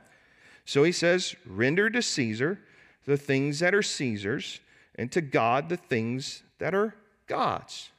So 0.64 0.84
he 0.84 0.92
says, 0.92 1.36
Render 1.44 1.90
to 1.90 2.00
Caesar 2.00 2.58
the 3.06 3.16
things 3.16 3.60
that 3.60 3.74
are 3.74 3.82
Caesar's, 3.82 4.60
and 4.96 5.10
to 5.12 5.20
God 5.20 5.68
the 5.68 5.76
things 5.76 6.42
that 6.58 6.74
are 6.74 6.94
God's. 7.26 7.90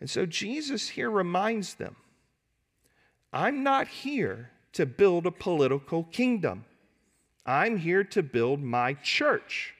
And 0.00 0.08
so 0.08 0.24
Jesus 0.24 0.90
here 0.90 1.10
reminds 1.10 1.74
them 1.74 1.96
I'm 3.32 3.62
not 3.62 3.88
here 3.88 4.50
to 4.74 4.86
build 4.86 5.26
a 5.26 5.30
political 5.30 6.04
kingdom. 6.04 6.64
I'm 7.44 7.78
here 7.78 8.04
to 8.04 8.22
build 8.22 8.62
my 8.62 8.94
church, 8.94 9.74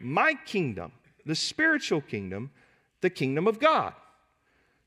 my 0.00 0.34
kingdom, 0.46 0.92
the 1.26 1.34
spiritual 1.34 2.00
kingdom, 2.00 2.50
the 3.00 3.10
kingdom 3.10 3.46
of 3.46 3.58
God. 3.58 3.94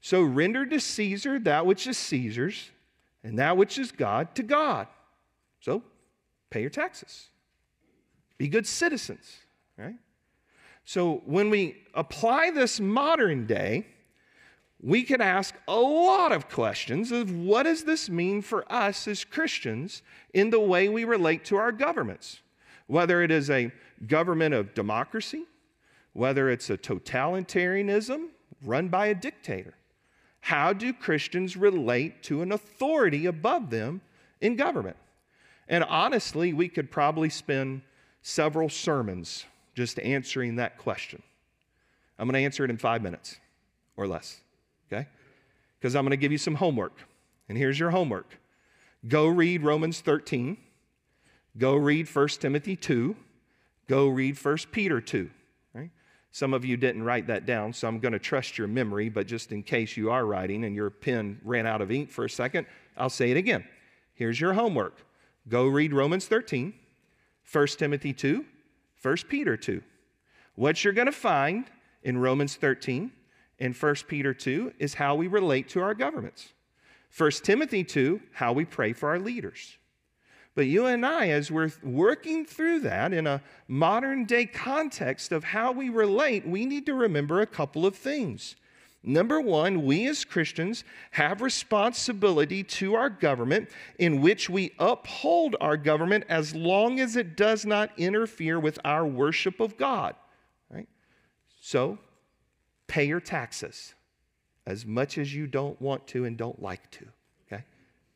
So 0.01 0.21
render 0.21 0.65
to 0.65 0.79
Caesar 0.79 1.39
that 1.39 1.65
which 1.65 1.87
is 1.87 1.97
Caesar's, 1.97 2.71
and 3.23 3.39
that 3.39 3.57
which 3.57 3.77
is 3.77 3.91
God 3.91 4.35
to 4.35 4.43
God. 4.43 4.87
So 5.59 5.83
pay 6.49 6.61
your 6.61 6.69
taxes. 6.69 7.29
Be 8.37 8.47
good 8.47 8.67
citizens, 8.67 9.37
right? 9.77 9.95
So 10.85 11.21
when 11.25 11.49
we 11.49 11.83
apply 11.93 12.51
this 12.51 12.79
modern 12.79 13.45
day, 13.45 13.87
we 14.81 15.03
can 15.03 15.21
ask 15.21 15.55
a 15.67 15.75
lot 15.75 16.31
of 16.31 16.49
questions 16.49 17.11
of 17.11 17.35
what 17.35 17.63
does 17.63 17.83
this 17.83 18.09
mean 18.09 18.41
for 18.41 18.71
us 18.71 19.07
as 19.07 19.23
Christians 19.23 20.03
in 20.33 20.51
the 20.51 20.59
way 20.59 20.87
we 20.87 21.03
relate 21.03 21.43
to 21.45 21.57
our 21.57 21.71
governments? 21.71 22.41
Whether 22.88 23.22
it 23.22 23.32
is 23.32 23.50
a 23.50 23.72
government 24.06 24.53
of 24.53 24.74
democracy, 24.74 25.46
whether 26.13 26.50
it's 26.50 26.70
a 26.70 26.77
totalitarianism 26.77 28.27
run 28.63 28.88
by 28.88 29.08
a 29.08 29.15
dictator. 29.15 29.75
How 30.39 30.74
do 30.74 30.94
Christians 30.94 31.58
relate 31.58 32.24
to 32.24 32.41
an 32.41 32.51
authority 32.51 33.25
above 33.25 33.70
them 33.70 34.01
in 34.41 34.56
government? 34.56 34.98
And 35.67 35.84
honestly, 35.84 36.53
we 36.53 36.70
could 36.70 36.89
probably 36.89 37.29
spend 37.29 37.82
several 38.22 38.70
sermons 38.70 39.46
just 39.75 40.00
answering 40.00 40.56
that 40.56 40.77
question. 40.77 41.22
I'm 42.17 42.27
going 42.27 42.34
to 42.34 42.46
answer 42.46 42.63
it 42.63 42.70
in 42.70 42.77
five 42.77 43.01
minutes 43.01 43.38
or 43.96 44.08
less, 44.08 44.39
okay? 44.91 45.08
Because 45.79 45.96
I'm 45.96 46.03
going 46.03 46.12
to 46.12 46.17
give 46.17 46.32
you 46.32 46.38
some 46.38 46.56
homework. 46.56 46.98
And 47.50 47.58
here's 47.58 47.79
your 47.79 47.91
homework 47.91 48.38
go 49.08 49.27
read 49.27 49.63
Romans 49.63 50.01
13, 50.01 50.58
go 51.57 51.75
read 51.75 52.07
1 52.13 52.27
Timothy 52.39 52.75
2, 52.75 53.15
go 53.87 54.07
read 54.07 54.37
1 54.37 54.57
Peter 54.71 55.01
2. 55.01 55.29
Right? 55.73 55.89
Some 56.31 56.53
of 56.53 56.65
you 56.65 56.77
didn't 56.77 57.03
write 57.03 57.27
that 57.27 57.45
down, 57.45 57.73
so 57.73 57.87
I'm 57.87 57.99
going 57.99 58.13
to 58.13 58.19
trust 58.19 58.57
your 58.57 58.67
memory, 58.67 59.09
but 59.09 59.27
just 59.27 59.51
in 59.51 59.63
case 59.63 59.97
you 59.97 60.11
are 60.11 60.25
writing 60.25 60.63
and 60.65 60.75
your 60.75 60.89
pen 60.89 61.39
ran 61.43 61.65
out 61.65 61.81
of 61.81 61.91
ink 61.91 62.11
for 62.11 62.25
a 62.25 62.29
second, 62.29 62.67
I'll 62.95 63.09
say 63.09 63.31
it 63.31 63.37
again. 63.37 63.65
Here's 64.13 64.39
your 64.39 64.53
homework 64.53 65.05
go 65.47 65.67
read 65.67 65.93
Romans 65.93 66.25
13 66.27 66.73
1 67.51 67.67
Timothy 67.67 68.11
2, 68.11 68.45
1 69.01 69.17
Peter 69.29 69.55
2. 69.55 69.81
What 70.55 70.83
you're 70.83 70.93
going 70.93 71.05
to 71.05 71.13
find 71.13 71.65
in 72.03 72.17
Romans 72.17 72.55
13 72.55 73.11
and 73.59 73.75
1 73.75 73.95
Peter 74.07 74.33
2 74.33 74.73
is 74.79 74.95
how 74.95 75.15
we 75.15 75.27
relate 75.27 75.69
to 75.69 75.81
our 75.81 75.93
governments. 75.93 76.53
1 77.15 77.31
Timothy 77.43 77.83
2, 77.83 78.19
how 78.33 78.51
we 78.51 78.65
pray 78.65 78.91
for 78.91 79.09
our 79.09 79.19
leaders. 79.19 79.77
But 80.57 80.65
you 80.65 80.87
and 80.87 81.05
I, 81.05 81.29
as 81.29 81.51
we're 81.51 81.71
working 81.83 82.43
through 82.43 82.79
that 82.79 83.13
in 83.13 83.27
a 83.27 83.43
modern 83.67 84.25
day 84.25 84.47
context 84.47 85.31
of 85.31 85.43
how 85.43 85.71
we 85.71 85.89
relate, 85.89 86.47
we 86.47 86.65
need 86.65 86.87
to 86.87 86.95
remember 86.95 87.41
a 87.41 87.45
couple 87.45 87.85
of 87.85 87.95
things. 87.95 88.55
Number 89.03 89.39
one, 89.39 89.85
we 89.85 90.07
as 90.07 90.25
Christians 90.25 90.83
have 91.11 91.41
responsibility 91.43 92.63
to 92.63 92.95
our 92.95 93.07
government 93.07 93.69
in 93.99 94.19
which 94.19 94.49
we 94.49 94.73
uphold 94.79 95.55
our 95.61 95.77
government 95.77 96.23
as 96.27 96.55
long 96.55 96.99
as 96.99 97.15
it 97.15 97.37
does 97.37 97.63
not 97.63 97.91
interfere 97.95 98.59
with 98.59 98.79
our 98.83 99.05
worship 99.05 99.59
of 99.59 99.77
God. 99.77 100.15
Right? 100.71 100.89
So, 101.61 101.99
pay 102.87 103.03
your 103.03 103.21
taxes 103.21 103.93
as 104.65 104.87
much 104.87 105.19
as 105.19 105.35
you 105.35 105.45
don't 105.45 105.79
want 105.79 106.07
to 106.07 106.25
and 106.25 106.35
don't 106.35 106.59
like 106.59 106.89
to. 106.93 107.05
Okay? 107.45 107.63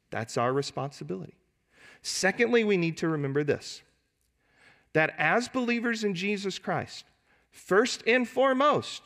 That's 0.09 0.39
our 0.39 0.51
responsibility. 0.51 1.35
Secondly, 2.01 2.63
we 2.63 2.77
need 2.77 2.97
to 2.97 3.07
remember 3.07 3.43
this 3.43 3.81
that 4.93 5.13
as 5.17 5.47
believers 5.47 6.03
in 6.03 6.13
Jesus 6.13 6.59
Christ, 6.59 7.05
first 7.49 8.03
and 8.05 8.27
foremost, 8.27 9.03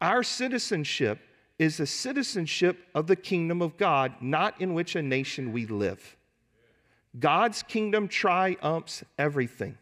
our 0.00 0.22
citizenship 0.22 1.18
is 1.58 1.76
the 1.76 1.86
citizenship 1.86 2.78
of 2.94 3.06
the 3.06 3.16
kingdom 3.16 3.60
of 3.60 3.76
God, 3.76 4.14
not 4.22 4.58
in 4.62 4.72
which 4.72 4.96
a 4.96 5.02
nation 5.02 5.52
we 5.52 5.66
live. 5.66 6.16
God's 7.18 7.62
kingdom 7.62 8.08
triumphs 8.08 9.04
everything. 9.18 9.76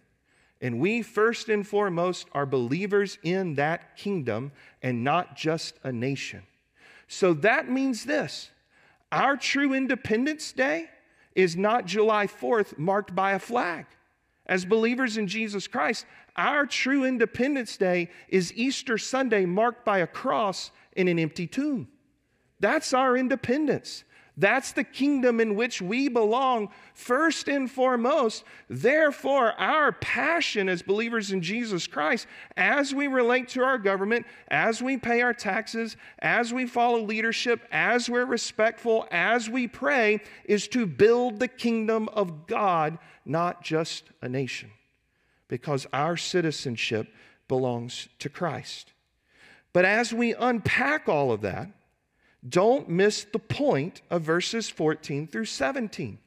And 0.60 0.80
we, 0.80 1.02
first 1.02 1.48
and 1.48 1.64
foremost, 1.64 2.26
are 2.32 2.46
believers 2.46 3.16
in 3.22 3.54
that 3.54 3.96
kingdom 3.96 4.50
and 4.82 5.04
not 5.04 5.36
just 5.36 5.74
a 5.84 5.92
nation. 5.92 6.42
So 7.06 7.32
that 7.34 7.70
means 7.70 8.04
this 8.04 8.50
our 9.12 9.36
true 9.36 9.72
Independence 9.72 10.52
Day 10.52 10.88
is 11.34 11.56
not 11.56 11.86
July 11.86 12.26
4th 12.26 12.78
marked 12.78 13.14
by 13.14 13.32
a 13.32 13.38
flag. 13.38 13.86
As 14.46 14.64
believers 14.64 15.16
in 15.16 15.26
Jesus 15.26 15.66
Christ, 15.66 16.06
our 16.36 16.64
true 16.66 17.04
Independence 17.04 17.76
Day 17.76 18.10
is 18.28 18.52
Easter 18.54 18.96
Sunday 18.96 19.44
marked 19.44 19.84
by 19.84 19.98
a 19.98 20.06
cross 20.06 20.70
in 20.96 21.08
an 21.08 21.18
empty 21.18 21.46
tomb. 21.46 21.88
That's 22.60 22.94
our 22.94 23.16
independence. 23.16 24.04
That's 24.38 24.70
the 24.70 24.84
kingdom 24.84 25.40
in 25.40 25.56
which 25.56 25.82
we 25.82 26.06
belong 26.08 26.68
first 26.94 27.48
and 27.48 27.68
foremost. 27.68 28.44
Therefore, 28.68 29.50
our 29.54 29.90
passion 29.90 30.68
as 30.68 30.80
believers 30.80 31.32
in 31.32 31.42
Jesus 31.42 31.88
Christ, 31.88 32.28
as 32.56 32.94
we 32.94 33.08
relate 33.08 33.48
to 33.48 33.64
our 33.64 33.78
government, 33.78 34.26
as 34.46 34.80
we 34.80 34.96
pay 34.96 35.22
our 35.22 35.34
taxes, 35.34 35.96
as 36.20 36.54
we 36.54 36.66
follow 36.66 37.00
leadership, 37.00 37.66
as 37.72 38.08
we're 38.08 38.24
respectful, 38.24 39.08
as 39.10 39.50
we 39.50 39.66
pray, 39.66 40.20
is 40.44 40.68
to 40.68 40.86
build 40.86 41.40
the 41.40 41.48
kingdom 41.48 42.08
of 42.10 42.46
God, 42.46 42.96
not 43.24 43.64
just 43.64 44.04
a 44.22 44.28
nation, 44.28 44.70
because 45.48 45.84
our 45.92 46.16
citizenship 46.16 47.08
belongs 47.48 48.08
to 48.20 48.28
Christ. 48.28 48.92
But 49.72 49.84
as 49.84 50.12
we 50.12 50.32
unpack 50.32 51.08
all 51.08 51.32
of 51.32 51.40
that, 51.40 51.72
don't 52.46 52.88
miss 52.88 53.24
the 53.24 53.38
point 53.38 54.02
of 54.10 54.22
verses 54.22 54.68
14 54.68 55.26
through 55.26 55.46
17. 55.46 56.18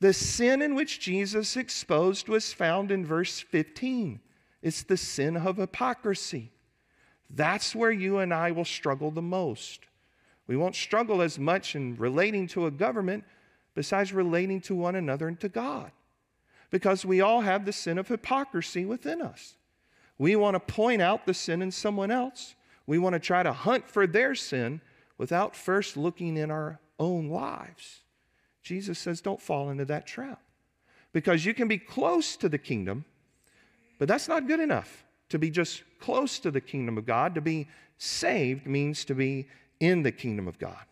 The 0.00 0.12
sin 0.12 0.62
in 0.62 0.74
which 0.74 1.00
Jesus 1.00 1.56
exposed 1.56 2.28
was 2.28 2.52
found 2.52 2.90
in 2.90 3.04
verse 3.04 3.40
15. 3.40 4.20
It's 4.62 4.82
the 4.82 4.96
sin 4.96 5.36
of 5.36 5.56
hypocrisy. 5.56 6.50
That's 7.28 7.74
where 7.74 7.90
you 7.90 8.18
and 8.18 8.32
I 8.32 8.52
will 8.52 8.64
struggle 8.64 9.10
the 9.10 9.22
most. 9.22 9.86
We 10.46 10.56
won't 10.56 10.74
struggle 10.74 11.22
as 11.22 11.38
much 11.38 11.76
in 11.76 11.96
relating 11.96 12.46
to 12.48 12.66
a 12.66 12.70
government 12.70 13.24
besides 13.74 14.12
relating 14.12 14.60
to 14.62 14.74
one 14.74 14.96
another 14.96 15.28
and 15.28 15.38
to 15.40 15.48
God. 15.48 15.92
Because 16.70 17.04
we 17.04 17.20
all 17.20 17.40
have 17.40 17.64
the 17.64 17.72
sin 17.72 17.98
of 17.98 18.08
hypocrisy 18.08 18.84
within 18.84 19.22
us. 19.22 19.54
We 20.18 20.36
want 20.36 20.54
to 20.54 20.60
point 20.60 21.02
out 21.02 21.26
the 21.26 21.34
sin 21.34 21.62
in 21.62 21.70
someone 21.70 22.10
else. 22.10 22.54
We 22.86 22.98
want 22.98 23.14
to 23.14 23.20
try 23.20 23.42
to 23.42 23.52
hunt 23.52 23.88
for 23.88 24.06
their 24.06 24.34
sin 24.34 24.80
without 25.20 25.54
first 25.54 25.98
looking 25.98 26.38
in 26.38 26.50
our 26.50 26.80
own 26.98 27.28
lives. 27.28 28.00
Jesus 28.62 28.98
says, 28.98 29.20
don't 29.20 29.40
fall 29.40 29.68
into 29.68 29.84
that 29.84 30.06
trap. 30.06 30.40
Because 31.12 31.44
you 31.44 31.52
can 31.52 31.68
be 31.68 31.76
close 31.76 32.36
to 32.36 32.48
the 32.48 32.56
kingdom, 32.56 33.04
but 33.98 34.08
that's 34.08 34.28
not 34.28 34.48
good 34.48 34.60
enough. 34.60 35.04
To 35.28 35.38
be 35.38 35.50
just 35.50 35.82
close 36.00 36.38
to 36.38 36.50
the 36.50 36.62
kingdom 36.62 36.96
of 36.96 37.04
God, 37.04 37.34
to 37.34 37.42
be 37.42 37.68
saved 37.98 38.66
means 38.66 39.04
to 39.04 39.14
be 39.14 39.46
in 39.78 40.02
the 40.02 40.10
kingdom 40.10 40.48
of 40.48 40.58
God. 40.58 40.86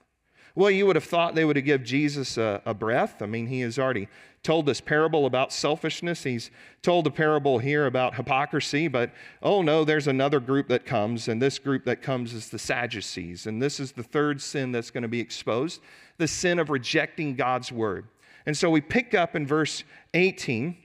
Well, 0.58 0.72
you 0.72 0.86
would 0.86 0.96
have 0.96 1.04
thought 1.04 1.36
they 1.36 1.44
would 1.44 1.54
have 1.54 1.64
given 1.64 1.86
Jesus 1.86 2.36
a, 2.36 2.60
a, 2.66 2.74
breath. 2.74 3.22
I 3.22 3.26
mean, 3.26 3.46
he 3.46 3.60
has 3.60 3.78
already 3.78 4.08
told 4.42 4.66
this 4.66 4.80
parable 4.80 5.24
about 5.24 5.52
selfishness. 5.52 6.24
He's 6.24 6.50
told 6.82 7.06
a 7.06 7.12
parable 7.12 7.60
here 7.60 7.86
about 7.86 8.16
hypocrisy, 8.16 8.88
but 8.88 9.12
oh 9.40 9.62
no, 9.62 9.84
there's 9.84 10.08
another 10.08 10.40
group 10.40 10.66
that 10.66 10.84
comes, 10.84 11.28
and 11.28 11.40
this 11.40 11.60
group 11.60 11.84
that 11.84 12.02
comes 12.02 12.34
is 12.34 12.48
the 12.48 12.58
Sadducees. 12.58 13.46
And 13.46 13.62
this 13.62 13.78
is 13.78 13.92
the 13.92 14.02
third 14.02 14.42
sin 14.42 14.72
that's 14.72 14.90
going 14.90 15.02
to 15.02 15.08
be 15.08 15.20
exposed 15.20 15.80
the 16.16 16.26
sin 16.26 16.58
of 16.58 16.70
rejecting 16.70 17.36
God's 17.36 17.70
word. 17.70 18.08
And 18.44 18.56
so 18.56 18.68
we 18.68 18.80
pick 18.80 19.14
up 19.14 19.36
in 19.36 19.46
verse 19.46 19.84
18, 20.14 20.76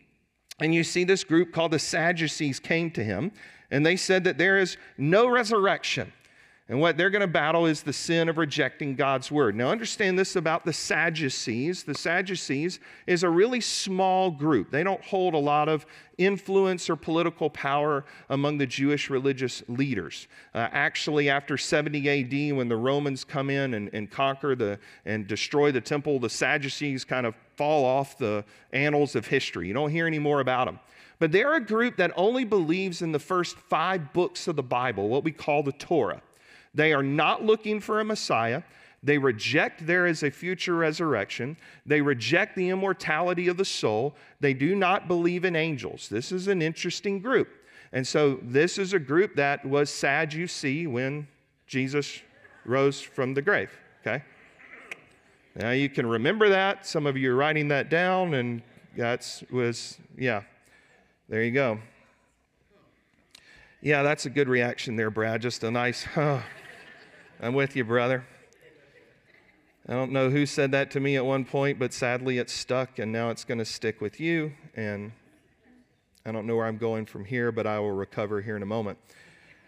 And 0.60 0.76
you 0.76 0.84
see 0.84 1.04
this 1.04 1.24
group 1.24 1.52
called 1.52 1.72
the 1.72 1.80
Sadducees 1.80 2.60
came 2.60 2.92
to 2.92 3.04
him, 3.04 3.32
and 3.72 3.84
they 3.84 3.96
said 3.96 4.24
that 4.26 4.38
there 4.38 4.60
is 4.60 4.78
no 5.00 5.28
resurrection. 5.28 6.14
And 6.70 6.80
what 6.80 6.96
they're 6.96 7.10
going 7.10 7.20
to 7.20 7.28
battle 7.28 7.66
is 7.66 7.84
the 7.84 7.92
sin 7.92 8.30
of 8.30 8.38
rejecting 8.38 8.96
God's 8.96 9.30
word. 9.30 9.54
Now, 9.54 9.70
understand 9.70 10.18
this 10.18 10.38
about 10.38 10.64
the 10.64 10.72
Sadducees. 10.72 11.84
The 11.84 11.94
Sadducees 11.94 12.80
is 13.06 13.24
a 13.24 13.30
really 13.30 13.60
small 13.60 14.32
group. 14.32 14.72
They 14.72 14.82
don't 14.82 15.04
hold 15.04 15.34
a 15.34 15.40
lot 15.40 15.68
of 15.68 15.86
influence 16.18 16.90
or 16.90 16.96
political 16.96 17.50
power 17.50 18.06
among 18.30 18.60
the 18.60 18.66
Jewish 18.66 19.10
religious 19.10 19.62
leaders. 19.68 20.30
Uh, 20.56 20.70
actually, 20.72 21.30
after 21.30 21.58
70 21.58 22.10
AD, 22.10 22.56
when 22.56 22.70
the 22.70 22.78
Romans 22.78 23.26
come 23.26 23.50
in 23.50 23.74
and, 23.74 23.90
and 23.92 24.10
conquer 24.10 24.56
the, 24.56 24.80
and 25.04 25.28
destroy 25.28 25.70
the 25.70 25.82
temple, 25.82 26.18
the 26.18 26.30
Sadducees 26.30 27.04
kind 27.04 27.26
of 27.26 27.36
fall 27.58 27.84
off 27.84 28.18
the 28.18 28.46
annals 28.72 29.18
of 29.18 29.28
history. 29.28 29.68
You 29.68 29.74
don't 29.74 29.92
hear 29.92 30.08
any 30.08 30.20
more 30.20 30.40
about 30.40 30.68
them. 30.68 30.80
But 31.20 31.34
they're 31.34 31.56
a 31.56 31.62
group 31.62 31.98
that 31.98 32.12
only 32.16 32.46
believes 32.46 33.02
in 33.02 33.12
the 33.12 33.20
first 33.20 33.58
five 33.58 34.14
books 34.14 34.48
of 34.48 34.56
the 34.56 34.64
Bible, 34.64 35.10
what 35.10 35.26
we 35.26 35.32
call 35.34 35.62
the 35.62 35.74
Torah. 35.74 36.22
They 36.74 36.94
are 36.94 37.04
not 37.04 37.44
looking 37.44 37.80
for 37.80 38.00
a 38.00 38.06
Messiah. 38.06 38.64
They 39.04 39.18
reject 39.18 39.86
there 39.86 40.08
is 40.08 40.24
a 40.24 40.32
future 40.32 40.76
resurrection. 40.76 41.58
They 41.86 42.02
reject 42.02 42.56
the 42.56 42.70
immortality 42.70 43.50
of 43.50 43.58
the 43.58 43.66
soul. 43.66 44.16
They 44.40 44.54
do 44.54 44.76
not 44.76 45.08
believe 45.08 45.44
in 45.44 45.56
angels. 45.56 46.08
This 46.10 46.32
is 46.32 46.48
an 46.48 46.62
interesting 46.62 47.20
group. 47.20 47.50
And 47.92 48.08
so, 48.08 48.40
this 48.42 48.78
is 48.78 48.94
a 48.94 49.00
group 49.00 49.36
that 49.36 49.64
was 49.66 49.90
sad, 49.90 50.34
you 50.34 50.48
see, 50.48 50.88
when 50.88 51.28
Jesus 51.68 52.22
rose 52.66 53.00
from 53.02 53.34
the 53.34 53.42
grave. 53.42 53.70
Okay? 54.02 54.24
Now, 55.56 55.72
you 55.72 55.90
can 55.90 56.08
remember 56.08 56.50
that. 56.50 56.88
Some 56.88 57.06
of 57.06 57.16
you 57.16 57.32
are 57.32 57.36
writing 57.36 57.68
that 57.68 57.90
down, 57.90 58.34
and 58.34 58.64
that 58.98 59.44
was, 59.52 60.00
yeah, 60.18 60.42
there 61.30 61.44
you 61.44 61.52
go. 61.52 61.78
Yeah, 63.82 64.02
that's 64.02 64.26
a 64.26 64.30
good 64.30 64.48
reaction 64.48 64.96
there, 64.96 65.12
Brad. 65.12 65.42
Just 65.42 65.64
a 65.64 65.70
nice, 65.70 66.04
huh. 66.16 66.40
I'm 67.44 67.54
with 67.54 67.76
you, 67.76 67.84
brother. 67.84 68.24
I 69.90 69.92
don't 69.92 70.14
know 70.14 70.30
who 70.30 70.46
said 70.46 70.72
that 70.72 70.92
to 70.92 71.02
me 71.02 71.18
at 71.18 71.26
one 71.26 71.44
point, 71.44 71.78
but 71.78 71.92
sadly 71.92 72.38
it 72.38 72.50
stuck, 72.50 73.00
and 73.00 73.12
now 73.12 73.32
it's 73.32 73.44
going 73.44 73.58
to 73.58 73.66
stick 73.66 74.00
with 74.00 74.18
you. 74.18 74.54
And 74.76 75.12
I 76.26 76.32
don't 76.32 76.48
know 76.48 76.56
where 76.56 76.68
I'm 76.68 76.78
going 76.78 77.06
from 77.06 77.26
here, 77.26 77.52
but 77.52 77.68
I 77.68 77.80
will 77.80 77.92
recover 77.92 78.40
here 78.40 78.56
in 78.56 78.64
a 78.64 78.66
moment. 78.66 78.98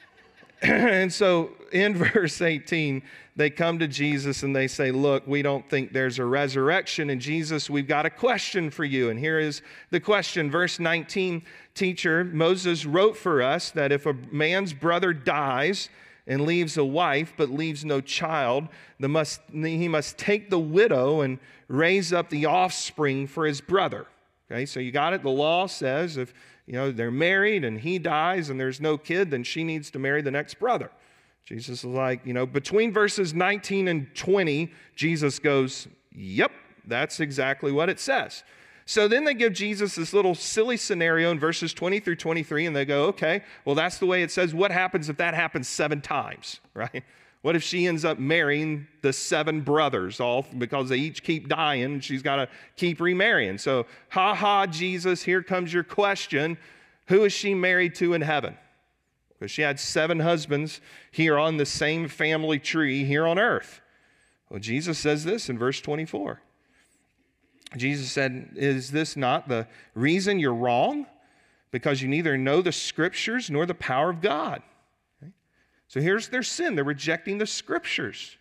and 0.62 1.12
so 1.12 1.52
in 1.74 1.96
verse 2.14 2.42
18, 2.42 3.04
they 3.36 3.50
come 3.50 3.78
to 3.80 3.90
Jesus 3.90 4.44
and 4.44 4.56
they 4.56 4.70
say, 4.70 4.92
Look, 4.92 5.28
we 5.28 5.42
don't 5.42 5.70
think 5.70 5.92
there's 5.92 6.18
a 6.18 6.24
resurrection. 6.24 7.10
And 7.10 7.20
Jesus, 7.20 7.70
we've 7.70 7.90
got 7.90 8.06
a 8.06 8.10
question 8.10 8.70
for 8.70 8.86
you. 8.86 9.10
And 9.10 9.20
here 9.20 9.38
is 9.38 9.62
the 9.90 10.00
question. 10.00 10.50
Verse 10.50 10.80
19, 10.80 11.44
teacher, 11.74 12.24
Moses 12.24 12.86
wrote 12.86 13.18
for 13.18 13.42
us 13.42 13.70
that 13.72 13.92
if 13.92 14.06
a 14.06 14.14
man's 14.32 14.72
brother 14.72 15.12
dies, 15.12 15.90
and 16.28 16.46
leaves 16.46 16.78
a 16.78 16.86
wife 16.86 17.34
but 17.38 17.50
leaves 17.50 17.86
no 17.86 18.02
child, 18.02 18.68
must, 19.00 19.42
he 19.52 19.88
must 19.88 20.18
take 20.18 20.50
the 20.50 20.60
widow 20.60 21.22
and 21.22 21.40
raise 21.68 22.12
up 22.14 22.30
the 22.30 22.46
offspring 22.46 23.28
for 23.28 23.46
his 23.46 23.62
brother. 23.62 24.08
Okay, 24.52 24.66
so 24.66 24.80
you 24.80 24.92
got 24.92 25.14
it. 25.14 25.24
The 25.24 25.30
law 25.30 25.66
says 25.66 26.18
if 26.18 26.34
you 26.66 26.74
know 26.74 26.92
they're 26.92 27.12
married 27.12 27.64
and 27.64 27.80
he 27.80 27.98
dies 27.98 28.50
and 28.50 28.60
there's 28.60 28.80
no 28.80 28.98
kid, 28.98 29.32
then 29.32 29.44
she 29.44 29.64
needs 29.64 29.90
to 29.92 30.00
marry 30.00 30.22
the 30.22 30.32
next 30.32 30.60
brother. 30.60 30.92
Jesus 31.46 31.80
is 31.80 31.86
like, 31.86 32.26
you 32.26 32.34
know, 32.34 32.46
between 32.46 32.92
verses 32.92 33.34
19 33.34 33.88
and 33.88 34.08
20, 34.16 34.72
Jesus 34.96 35.38
goes, 35.40 35.88
Yep, 36.12 36.52
that's 36.88 37.20
exactly 37.20 37.72
what 37.72 37.90
it 37.90 38.00
says. 38.00 38.44
So 38.88 39.08
then 39.08 39.24
they 39.24 39.34
give 39.34 39.54
Jesus 39.54 39.96
this 39.96 40.14
little 40.14 40.36
silly 40.36 40.78
scenario 40.78 41.32
in 41.32 41.40
verses 41.40 41.74
20 41.74 42.00
through 42.00 42.18
23, 42.18 42.68
and 42.68 42.76
they 42.76 42.86
go, 42.86 43.06
okay, 43.06 43.42
well, 43.66 43.74
that's 43.74 43.98
the 43.98 44.06
way 44.06 44.22
it 44.22 44.30
says. 44.30 44.54
What 44.54 44.72
happens 44.72 45.10
if 45.10 45.18
that 45.18 45.34
happens 45.34 45.68
seven 45.68 46.02
times, 46.02 46.60
right? 46.76 47.04
What 47.42 47.56
if 47.56 47.64
she 47.64 47.86
ends 47.88 48.06
up 48.06 48.18
marrying 48.20 48.88
the 49.02 49.14
seven 49.14 49.62
brothers, 49.62 50.20
all 50.20 50.46
because 50.58 50.90
they 50.90 50.98
each 50.98 51.24
keep 51.24 51.48
dying 51.48 51.84
and 51.84 52.04
she's 52.04 52.24
got 52.24 52.38
to 52.38 52.50
keep 52.76 53.00
remarrying? 53.00 53.58
So, 53.58 53.86
ha 54.10 54.34
ha, 54.34 54.66
Jesus, 54.66 55.24
here 55.24 55.44
comes 55.44 55.72
your 55.72 55.84
question. 55.84 56.58
Who 57.08 57.24
is 57.24 57.34
she 57.34 57.54
married 57.54 57.94
to 57.96 58.14
in 58.14 58.22
heaven? 58.22 58.58
Because 59.30 59.52
she 59.52 59.62
had 59.62 59.80
seven 59.80 60.20
husbands 60.20 60.82
here 61.12 61.38
on 61.38 61.58
the 61.58 61.68
same 61.68 62.08
family 62.08 62.58
tree 62.58 63.04
here 63.04 63.28
on 63.28 63.38
earth. 63.38 63.82
Well, 64.50 64.60
Jesus 64.60 64.98
says 64.98 65.24
this 65.24 65.50
in 65.50 65.58
verse 65.58 65.82
24. 65.82 66.42
Jesus 67.78 68.12
said, 68.12 68.52
Is 68.56 68.92
this 68.92 69.18
not 69.18 69.48
the 69.48 69.68
reason 69.94 70.40
you're 70.40 70.54
wrong? 70.54 71.08
Because 71.72 72.02
you 72.02 72.08
neither 72.08 72.38
know 72.38 72.62
the 72.62 72.72
scriptures 72.72 73.50
nor 73.50 73.66
the 73.66 73.74
power 73.74 74.10
of 74.10 74.22
God. 74.22 74.62
So 75.88 76.00
here's 76.00 76.30
their 76.30 76.44
sin. 76.44 76.76
They're 76.76 76.84
rejecting 76.84 77.38
the 77.38 77.48
scriptures. 77.48 78.38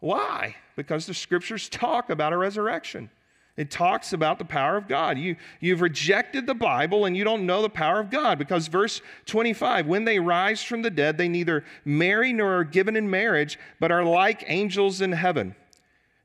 Why? 0.00 0.56
Because 0.74 1.06
the 1.06 1.14
scriptures 1.14 1.68
talk 1.68 2.10
about 2.10 2.32
a 2.32 2.36
resurrection. 2.36 3.10
It 3.56 3.70
talks 3.70 4.14
about 4.14 4.38
the 4.38 4.46
power 4.46 4.78
of 4.78 4.88
God. 4.88 5.18
You, 5.18 5.36
you've 5.60 5.82
rejected 5.82 6.46
the 6.46 6.54
Bible 6.54 7.04
and 7.04 7.14
you 7.14 7.22
don't 7.22 7.44
know 7.44 7.60
the 7.60 7.68
power 7.68 8.00
of 8.00 8.08
God 8.08 8.38
because 8.38 8.66
verse 8.66 9.02
25 9.26 9.86
when 9.86 10.04
they 10.04 10.18
rise 10.18 10.62
from 10.62 10.80
the 10.80 10.90
dead, 10.90 11.18
they 11.18 11.28
neither 11.28 11.64
marry 11.84 12.32
nor 12.32 12.60
are 12.60 12.64
given 12.64 12.96
in 12.96 13.10
marriage, 13.10 13.58
but 13.78 13.92
are 13.92 14.04
like 14.04 14.44
angels 14.46 15.02
in 15.02 15.12
heaven. 15.12 15.54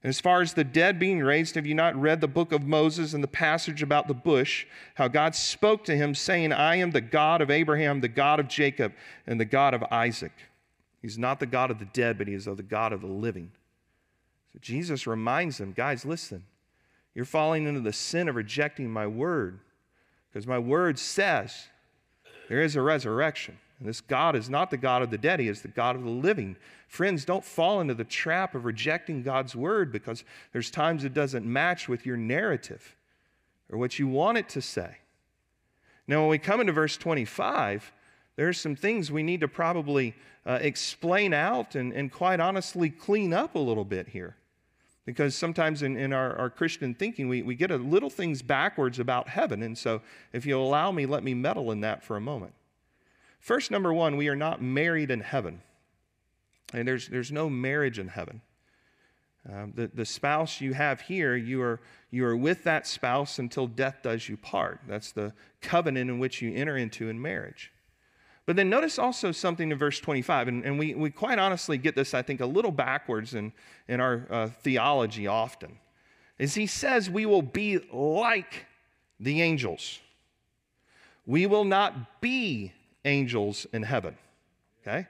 As 0.07 0.21
far 0.21 0.41
as 0.41 0.53
the 0.53 0.63
dead 0.63 0.99
being 0.99 1.19
raised, 1.19 1.55
have 1.55 1.65
you 1.65 1.73
not 1.73 1.95
read 1.95 2.21
the 2.21 2.27
book 2.27 2.51
of 2.51 2.63
Moses 2.63 3.13
and 3.13 3.23
the 3.23 3.27
passage 3.27 3.83
about 3.83 4.07
the 4.07 4.13
bush? 4.13 4.65
How 4.95 5.07
God 5.07 5.35
spoke 5.35 5.83
to 5.85 5.95
him, 5.95 6.15
saying, 6.15 6.53
I 6.53 6.75
am 6.77 6.91
the 6.91 7.01
God 7.01 7.41
of 7.41 7.51
Abraham, 7.51 7.99
the 7.99 8.07
God 8.07 8.39
of 8.39 8.47
Jacob, 8.47 8.93
and 9.25 9.39
the 9.39 9.45
God 9.45 9.73
of 9.73 9.83
Isaac. 9.91 10.31
He's 11.01 11.17
not 11.17 11.39
the 11.39 11.45
God 11.45 11.71
of 11.71 11.79
the 11.79 11.85
dead, 11.85 12.17
but 12.17 12.27
he 12.27 12.33
is 12.33 12.47
of 12.47 12.57
the 12.57 12.63
God 12.63 12.93
of 12.93 13.01
the 13.01 13.07
living. 13.07 13.51
So 14.53 14.59
Jesus 14.61 15.07
reminds 15.07 15.57
them, 15.57 15.73
guys, 15.73 16.05
listen, 16.05 16.43
you're 17.13 17.25
falling 17.25 17.65
into 17.65 17.81
the 17.81 17.93
sin 17.93 18.29
of 18.29 18.35
rejecting 18.35 18.89
my 18.89 19.07
word, 19.07 19.59
because 20.29 20.47
my 20.47 20.59
word 20.59 20.99
says 20.99 21.67
there 22.49 22.61
is 22.61 22.75
a 22.75 22.81
resurrection. 22.81 23.57
This 23.79 24.01
God 24.01 24.35
is 24.35 24.49
not 24.49 24.71
the 24.71 24.77
God 24.77 25.03
of 25.03 25.11
the 25.11 25.17
dead, 25.17 25.39
He 25.39 25.47
is 25.47 25.61
the 25.61 25.67
God 25.67 25.95
of 25.95 26.03
the 26.03 26.09
living. 26.09 26.57
Friends, 26.87 27.25
don't 27.25 27.45
fall 27.45 27.79
into 27.79 27.93
the 27.93 28.03
trap 28.03 28.55
of 28.55 28.65
rejecting 28.65 29.21
God's 29.21 29.55
word 29.55 29.91
because 29.91 30.23
there's 30.51 30.71
times 30.71 31.03
it 31.03 31.13
doesn't 31.13 31.45
match 31.45 31.87
with 31.87 32.05
your 32.05 32.17
narrative 32.17 32.95
or 33.69 33.77
what 33.77 33.99
you 33.99 34.07
want 34.07 34.37
it 34.37 34.49
to 34.49 34.61
say. 34.61 34.97
Now, 36.07 36.21
when 36.21 36.29
we 36.29 36.39
come 36.39 36.59
into 36.59 36.73
verse 36.73 36.97
25, 36.97 37.91
there's 38.35 38.59
some 38.59 38.75
things 38.75 39.11
we 39.11 39.23
need 39.23 39.41
to 39.41 39.47
probably 39.47 40.15
uh, 40.45 40.59
explain 40.61 41.33
out 41.33 41.75
and, 41.75 41.91
and 41.93 42.11
quite 42.11 42.39
honestly 42.39 42.89
clean 42.89 43.33
up 43.33 43.55
a 43.55 43.59
little 43.59 43.85
bit 43.85 44.07
here. 44.07 44.37
Because 45.05 45.35
sometimes 45.35 45.83
in, 45.83 45.97
in 45.97 46.13
our, 46.13 46.35
our 46.37 46.49
Christian 46.49 46.93
thinking, 46.93 47.27
we, 47.27 47.41
we 47.41 47.55
get 47.55 47.71
a 47.71 47.77
little 47.77 48.09
things 48.09 48.41
backwards 48.41 48.99
about 48.99 49.29
heaven. 49.29 49.61
And 49.63 49.77
so, 49.77 50.01
if 50.33 50.45
you'll 50.45 50.65
allow 50.65 50.91
me, 50.91 51.05
let 51.05 51.23
me 51.23 51.33
meddle 51.33 51.71
in 51.71 51.81
that 51.81 52.03
for 52.03 52.17
a 52.17 52.21
moment. 52.21 52.53
First, 53.39 53.71
number 53.71 53.93
one, 53.93 54.17
we 54.17 54.27
are 54.27 54.35
not 54.35 54.61
married 54.61 55.11
in 55.11 55.21
heaven. 55.21 55.61
And 56.73 56.87
there's, 56.87 57.07
there's 57.07 57.31
no 57.31 57.49
marriage 57.49 57.99
in 57.99 58.09
heaven. 58.09 58.41
Um, 59.49 59.71
the, 59.75 59.89
the 59.93 60.05
spouse 60.05 60.59
you 60.59 60.73
have 60.73 61.01
here, 61.01 61.35
you 61.35 61.61
are, 61.61 61.79
you 62.11 62.25
are 62.25 62.35
with 62.35 62.63
that 62.65 62.85
spouse 62.85 63.39
until 63.39 63.65
death 63.65 63.99
does 64.03 64.27
you 64.27 64.35
part. 64.35 64.81
That's 64.87 65.13
the 65.13 65.33
covenant 65.61 66.09
in 66.09 66.19
which 66.19 66.41
you 66.41 66.53
enter 66.53 66.75
into 66.75 67.09
in 67.09 67.21
marriage. 67.21 67.71
But 68.45 68.55
then 68.55 68.69
notice 68.69 68.99
also 68.99 69.31
something 69.31 69.71
in 69.71 69.77
verse 69.77 69.99
25, 69.99 70.47
and, 70.47 70.65
and 70.65 70.79
we, 70.79 70.95
we 70.95 71.11
quite 71.11 71.39
honestly 71.39 71.77
get 71.77 71.95
this, 71.95 72.13
I 72.13 72.21
think, 72.21 72.41
a 72.41 72.45
little 72.45 72.71
backwards 72.71 73.33
in, 73.33 73.53
in 73.87 74.01
our 74.01 74.25
uh, 74.29 74.47
theology 74.47 75.27
often, 75.27 75.79
is 76.37 76.55
he 76.55 76.65
says 76.65 77.09
we 77.09 77.25
will 77.25 77.41
be 77.41 77.79
like 77.91 78.65
the 79.19 79.41
angels. 79.41 79.99
We 81.25 81.45
will 81.45 81.65
not 81.65 82.21
be 82.21 82.73
angels 83.07 83.65
in 83.73 83.83
heaven. 83.83 84.17
Okay? 84.81 85.07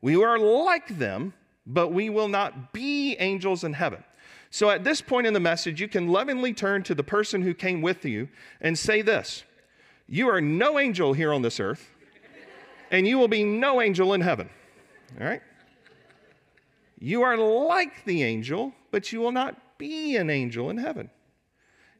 We 0.00 0.22
are 0.22 0.38
like 0.38 0.98
them, 0.98 1.34
but 1.66 1.92
we 1.92 2.10
will 2.10 2.28
not 2.28 2.72
be 2.72 3.16
angels 3.16 3.64
in 3.64 3.72
heaven. 3.72 4.04
So 4.50 4.70
at 4.70 4.84
this 4.84 5.00
point 5.00 5.26
in 5.26 5.34
the 5.34 5.40
message, 5.40 5.80
you 5.80 5.88
can 5.88 6.08
lovingly 6.08 6.54
turn 6.54 6.82
to 6.84 6.94
the 6.94 7.02
person 7.02 7.42
who 7.42 7.52
came 7.52 7.82
with 7.82 8.04
you 8.04 8.28
and 8.60 8.78
say 8.78 9.02
this 9.02 9.44
You 10.06 10.28
are 10.28 10.40
no 10.40 10.78
angel 10.78 11.12
here 11.12 11.32
on 11.32 11.42
this 11.42 11.60
earth, 11.60 11.90
and 12.90 13.06
you 13.06 13.18
will 13.18 13.28
be 13.28 13.44
no 13.44 13.80
angel 13.80 14.14
in 14.14 14.20
heaven. 14.20 14.48
All 15.20 15.26
right? 15.26 15.42
You 17.00 17.22
are 17.22 17.36
like 17.36 18.04
the 18.04 18.22
angel, 18.22 18.72
but 18.90 19.12
you 19.12 19.20
will 19.20 19.32
not 19.32 19.78
be 19.78 20.16
an 20.16 20.30
angel 20.30 20.70
in 20.70 20.78
heaven. 20.78 21.10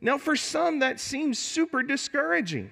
Now, 0.01 0.19
for 0.19 0.37
some, 0.37 0.79
that 0.81 1.01
seems 1.01 1.39
super 1.39 1.83
discouraging. 1.83 2.71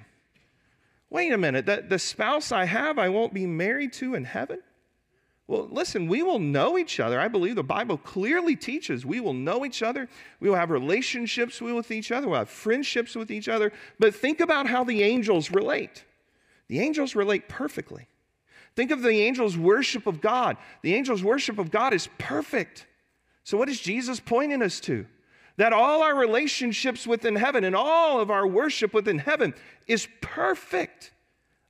Wait 1.10 1.32
a 1.32 1.38
minute, 1.38 1.66
the, 1.66 1.84
the 1.86 1.98
spouse 1.98 2.50
I 2.50 2.64
have, 2.64 2.98
I 2.98 3.08
won't 3.08 3.32
be 3.32 3.46
married 3.46 3.92
to 3.94 4.14
in 4.14 4.24
heaven? 4.24 4.60
Well, 5.48 5.68
listen, 5.70 6.08
we 6.08 6.24
will 6.24 6.40
know 6.40 6.76
each 6.76 6.98
other. 6.98 7.20
I 7.20 7.28
believe 7.28 7.54
the 7.54 7.62
Bible 7.62 7.98
clearly 7.98 8.56
teaches 8.56 9.06
we 9.06 9.20
will 9.20 9.32
know 9.32 9.64
each 9.64 9.80
other. 9.80 10.08
We 10.40 10.48
will 10.48 10.56
have 10.56 10.70
relationships 10.70 11.60
with 11.60 11.92
each 11.92 12.10
other. 12.10 12.26
We'll 12.26 12.40
have 12.40 12.50
friendships 12.50 13.14
with 13.14 13.30
each 13.30 13.48
other. 13.48 13.72
But 14.00 14.14
think 14.14 14.40
about 14.40 14.66
how 14.66 14.82
the 14.82 15.04
angels 15.04 15.52
relate. 15.52 16.04
The 16.66 16.80
angels 16.80 17.14
relate 17.14 17.48
perfectly. 17.48 18.08
Think 18.74 18.90
of 18.90 19.02
the 19.02 19.22
angels' 19.22 19.56
worship 19.56 20.08
of 20.08 20.20
God. 20.20 20.56
The 20.82 20.94
angels' 20.94 21.22
worship 21.22 21.58
of 21.58 21.70
God 21.70 21.94
is 21.94 22.08
perfect. 22.18 22.86
So, 23.44 23.56
what 23.56 23.68
is 23.68 23.80
Jesus 23.80 24.18
pointing 24.18 24.62
us 24.62 24.80
to? 24.80 25.06
That 25.56 25.72
all 25.72 26.02
our 26.02 26.14
relationships 26.14 27.06
within 27.06 27.36
heaven 27.36 27.64
and 27.64 27.74
all 27.74 28.20
of 28.20 28.30
our 28.30 28.46
worship 28.46 28.92
within 28.92 29.18
heaven 29.18 29.54
is 29.86 30.06
perfect. 30.20 31.12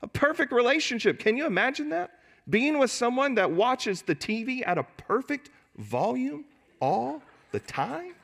A 0.03 0.09
perfect 0.09 0.53
relationship. 0.53 1.19
Can 1.19 1.37
you 1.37 1.47
imagine 1.47 1.91
that? 1.91 2.11
Being 2.49 2.79
with 2.79 2.91
someone 2.91 3.35
that 3.37 3.51
watches 3.51 4.03
the 4.03 4.15
TV 4.15 4.67
at 4.67 4.79
a 4.79 4.85
perfect 4.97 5.51
volume 5.77 6.45
all 6.81 7.23
the 7.53 7.61
time? 7.61 8.15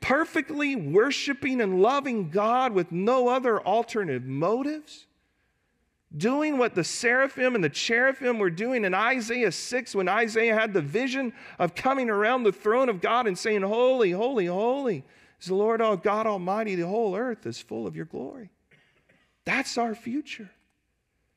Perfectly 0.00 0.76
worshiping 0.76 1.60
and 1.60 1.82
loving 1.82 2.30
God 2.30 2.72
with 2.72 2.92
no 2.92 3.28
other 3.28 3.60
alternative 3.60 4.24
motives? 4.24 5.07
Doing 6.16 6.56
what 6.56 6.74
the 6.74 6.84
seraphim 6.84 7.54
and 7.54 7.62
the 7.62 7.68
cherubim 7.68 8.38
were 8.38 8.50
doing 8.50 8.84
in 8.84 8.94
Isaiah 8.94 9.52
6 9.52 9.94
when 9.94 10.08
Isaiah 10.08 10.54
had 10.54 10.72
the 10.72 10.80
vision 10.80 11.34
of 11.58 11.74
coming 11.74 12.08
around 12.08 12.44
the 12.44 12.52
throne 12.52 12.88
of 12.88 13.02
God 13.02 13.26
and 13.26 13.36
saying, 13.36 13.62
Holy, 13.62 14.12
holy, 14.12 14.46
holy 14.46 15.04
is 15.38 15.48
the 15.48 15.54
Lord 15.54 15.82
our 15.82 15.96
God 15.96 16.26
Almighty. 16.26 16.76
The 16.76 16.86
whole 16.86 17.14
earth 17.14 17.46
is 17.46 17.60
full 17.60 17.86
of 17.86 17.94
your 17.94 18.06
glory. 18.06 18.50
That's 19.44 19.76
our 19.76 19.94
future 19.94 20.50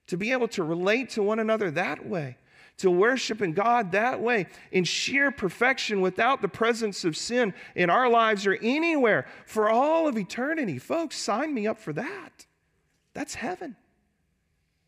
to 0.07 0.17
be 0.17 0.31
able 0.31 0.47
to 0.49 0.63
relate 0.63 1.09
to 1.11 1.23
one 1.23 1.39
another 1.39 1.71
that 1.71 2.05
way, 2.05 2.37
to 2.77 2.89
worship 2.89 3.41
in 3.41 3.53
God 3.53 3.91
that 3.91 4.21
way, 4.21 4.47
in 4.71 4.83
sheer 4.85 5.31
perfection 5.31 6.01
without 6.01 6.41
the 6.41 6.47
presence 6.47 7.03
of 7.03 7.15
sin 7.15 7.53
in 7.75 7.89
our 7.89 8.09
lives 8.09 8.47
or 8.47 8.57
anywhere 8.61 9.25
for 9.45 9.69
all 9.69 10.07
of 10.07 10.17
eternity. 10.17 10.77
Folks, 10.77 11.17
sign 11.17 11.53
me 11.53 11.67
up 11.67 11.77
for 11.77 11.93
that. 11.93 12.45
That's 13.13 13.35
heaven. 13.35 13.75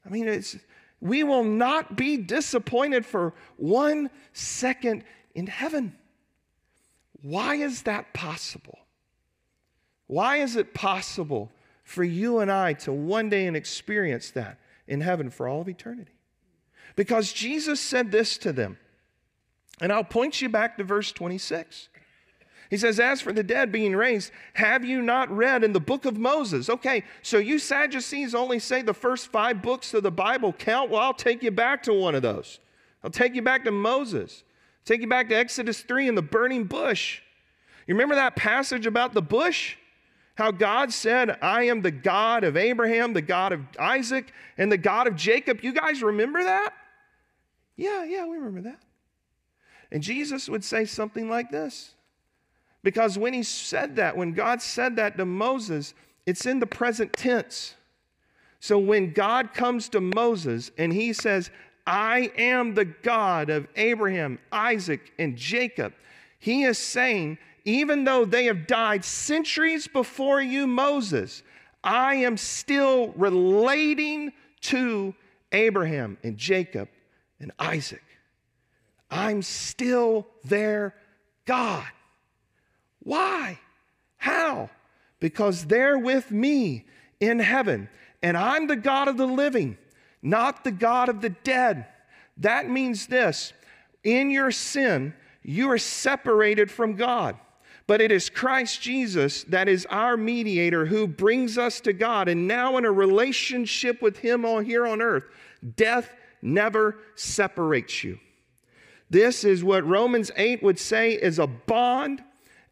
I 0.06 0.10
mean, 0.10 0.28
it's, 0.28 0.58
we 1.00 1.24
will 1.24 1.44
not 1.44 1.96
be 1.96 2.18
disappointed 2.18 3.06
for 3.06 3.34
one 3.58 4.10
second 4.34 5.04
in 5.36 5.48
heaven. 5.48 5.96
Why 7.22 7.56
is 7.56 7.84
that 7.84 8.14
possible? 8.14 8.80
Why 10.08 10.38
is 10.38 10.56
it 10.56 10.74
possible 10.74 11.52
for 11.84 12.04
you 12.04 12.40
and 12.40 12.52
I 12.52 12.74
to 12.74 12.92
one 12.92 13.30
day 13.30 13.48
and 13.48 13.56
experience 13.56 14.32
that? 14.32 14.60
in 14.88 15.02
heaven 15.02 15.30
for 15.30 15.48
all 15.48 15.62
of 15.62 15.70
eternity. 15.70 16.12
Because 16.96 17.34
Jesus 17.34 17.80
said 17.80 18.12
this 18.12 18.38
to 18.40 18.54
them. 18.54 18.78
And 19.82 19.92
I'll 19.92 20.04
point 20.04 20.42
you 20.42 20.50
back 20.50 20.78
to 20.78 20.84
verse 20.84 21.12
26. 21.12 21.90
He 22.74 22.78
says, 22.78 23.00
As 23.00 23.22
for 23.22 23.32
the 23.32 23.44
dead 23.44 23.72
being 23.72 23.96
raised, 23.96 24.32
have 24.54 24.84
you 24.84 25.04
not 25.04 25.30
read 25.30 25.64
in 25.64 25.74
the 25.74 25.80
book 25.80 26.06
of 26.06 26.18
Moses? 26.18 26.72
Okay, 26.72 27.04
so 27.22 27.38
you 27.38 27.60
Sadducees 27.60 28.34
only 28.34 28.58
say 28.58 28.82
the 28.82 28.96
first 28.96 29.28
five 29.28 29.62
books 29.62 29.94
of 29.94 30.02
the 30.02 30.10
Bible 30.10 30.52
count. 30.52 30.90
Well, 30.90 31.00
I'll 31.00 31.14
take 31.14 31.44
you 31.44 31.52
back 31.52 31.84
to 31.84 31.94
one 31.94 32.16
of 32.16 32.24
those. 32.24 32.58
I'll 33.04 33.12
take 33.12 33.36
you 33.36 33.44
back 33.44 33.66
to 33.66 33.72
Moses. 33.72 34.44
take 34.86 35.02
you 35.02 35.08
back 35.08 35.30
to 35.30 35.36
Exodus 35.36 35.82
3 35.82 36.08
and 36.08 36.18
the 36.18 36.24
burning 36.24 36.64
bush. 36.64 37.22
You 37.86 37.94
remember 37.94 38.16
that 38.16 38.36
passage 38.36 38.88
about 38.88 39.14
the 39.14 39.22
bush? 39.22 39.76
How 40.34 40.50
God 40.50 40.92
said, 40.92 41.38
I 41.44 41.66
am 41.66 41.84
the 41.84 41.92
God 41.92 42.44
of 42.44 42.58
Abraham, 42.58 43.14
the 43.14 43.22
God 43.22 43.52
of 43.52 43.62
Isaac, 43.78 44.34
and 44.58 44.72
the 44.72 44.80
God 44.80 45.06
of 45.06 45.16
Jacob. 45.16 45.64
You 45.64 45.74
guys 45.74 46.02
remember 46.02 46.44
that? 46.44 46.74
Yeah, 47.76 48.04
yeah, 48.04 48.26
we 48.26 48.38
remember 48.38 48.62
that. 48.62 48.82
And 49.92 50.02
Jesus 50.02 50.50
would 50.50 50.64
say 50.64 50.86
something 50.86 51.30
like 51.30 51.52
this. 51.52 51.94
Because 52.84 53.18
when 53.18 53.34
he 53.34 53.44
said 53.44 53.96
that, 53.96 54.18
when 54.18 54.34
God 54.34 54.62
said 54.62 54.98
that 54.98 55.18
to 55.18 55.26
Moses, 55.26 55.94
it's 56.26 56.46
in 56.46 56.60
the 56.60 56.68
present 56.68 57.14
tense. 57.14 57.76
So 58.60 58.78
when 58.78 59.12
God 59.12 59.54
comes 59.54 59.90
to 59.90 60.02
Moses 60.02 60.72
and 60.78 60.92
he 60.92 61.14
says, 61.14 61.50
I 61.86 62.32
am 62.38 62.74
the 62.74 62.86
God 62.86 63.50
of 63.50 63.68
Abraham, 63.76 64.40
Isaac, 64.52 65.12
and 65.20 65.36
Jacob, 65.36 65.94
he 66.40 66.64
is 66.64 66.78
saying, 66.78 67.38
even 67.66 68.04
though 68.04 68.26
they 68.26 68.46
have 68.46 68.68
died 68.68 69.06
centuries 69.06 69.88
before 69.88 70.42
you, 70.42 70.68
Moses, 70.68 71.44
I 71.84 72.16
am 72.16 72.38
still 72.38 73.10
relating 73.16 74.32
to 74.62 75.14
Abraham 75.52 76.18
and 76.24 76.38
Jacob 76.38 76.90
and 77.40 77.52
Isaac. 77.60 78.04
I'm 79.12 79.42
still 79.42 80.28
their 80.44 80.96
God. 81.46 81.86
Why? 83.04 83.60
How? 84.18 84.70
Because 85.20 85.66
they're 85.66 86.00
with 86.00 86.32
me 86.32 86.86
in 87.20 87.40
heaven, 87.40 87.90
and 88.22 88.36
I'm 88.38 88.68
the 88.68 88.76
God 88.76 89.08
of 89.08 89.18
the 89.18 89.28
living, 89.28 89.78
not 90.22 90.64
the 90.64 90.72
God 90.72 91.10
of 91.10 91.22
the 91.22 91.30
dead. 91.30 91.86
That 92.38 92.70
means 92.70 93.08
this 93.08 93.54
in 94.04 94.30
your 94.30 94.52
sin, 94.52 95.14
you 95.44 95.70
are 95.72 95.78
separated 95.78 96.72
from 96.72 96.96
God. 96.96 97.38
But 97.86 98.00
it 98.00 98.12
is 98.14 98.30
Christ 98.30 98.82
Jesus 98.82 99.44
that 99.46 99.68
is 99.68 99.86
our 99.90 100.16
mediator 100.16 100.86
who 100.86 101.06
brings 101.06 101.58
us 101.58 101.82
to 101.82 101.92
God. 101.92 102.30
And 102.30 102.48
now, 102.48 102.78
in 102.78 102.86
a 102.86 102.92
relationship 102.92 104.02
with 104.02 104.20
Him 104.20 104.46
on 104.46 104.64
here 104.64 104.88
on 104.88 105.02
earth, 105.02 105.26
death 105.76 106.16
never 106.42 106.98
separates 107.16 108.04
you. 108.04 108.20
This 109.10 109.44
is 109.44 109.64
what 109.64 109.86
Romans 109.86 110.32
8 110.38 110.64
would 110.64 110.80
say 110.80 111.12
is 111.12 111.40
a 111.40 111.48
bond 111.48 112.24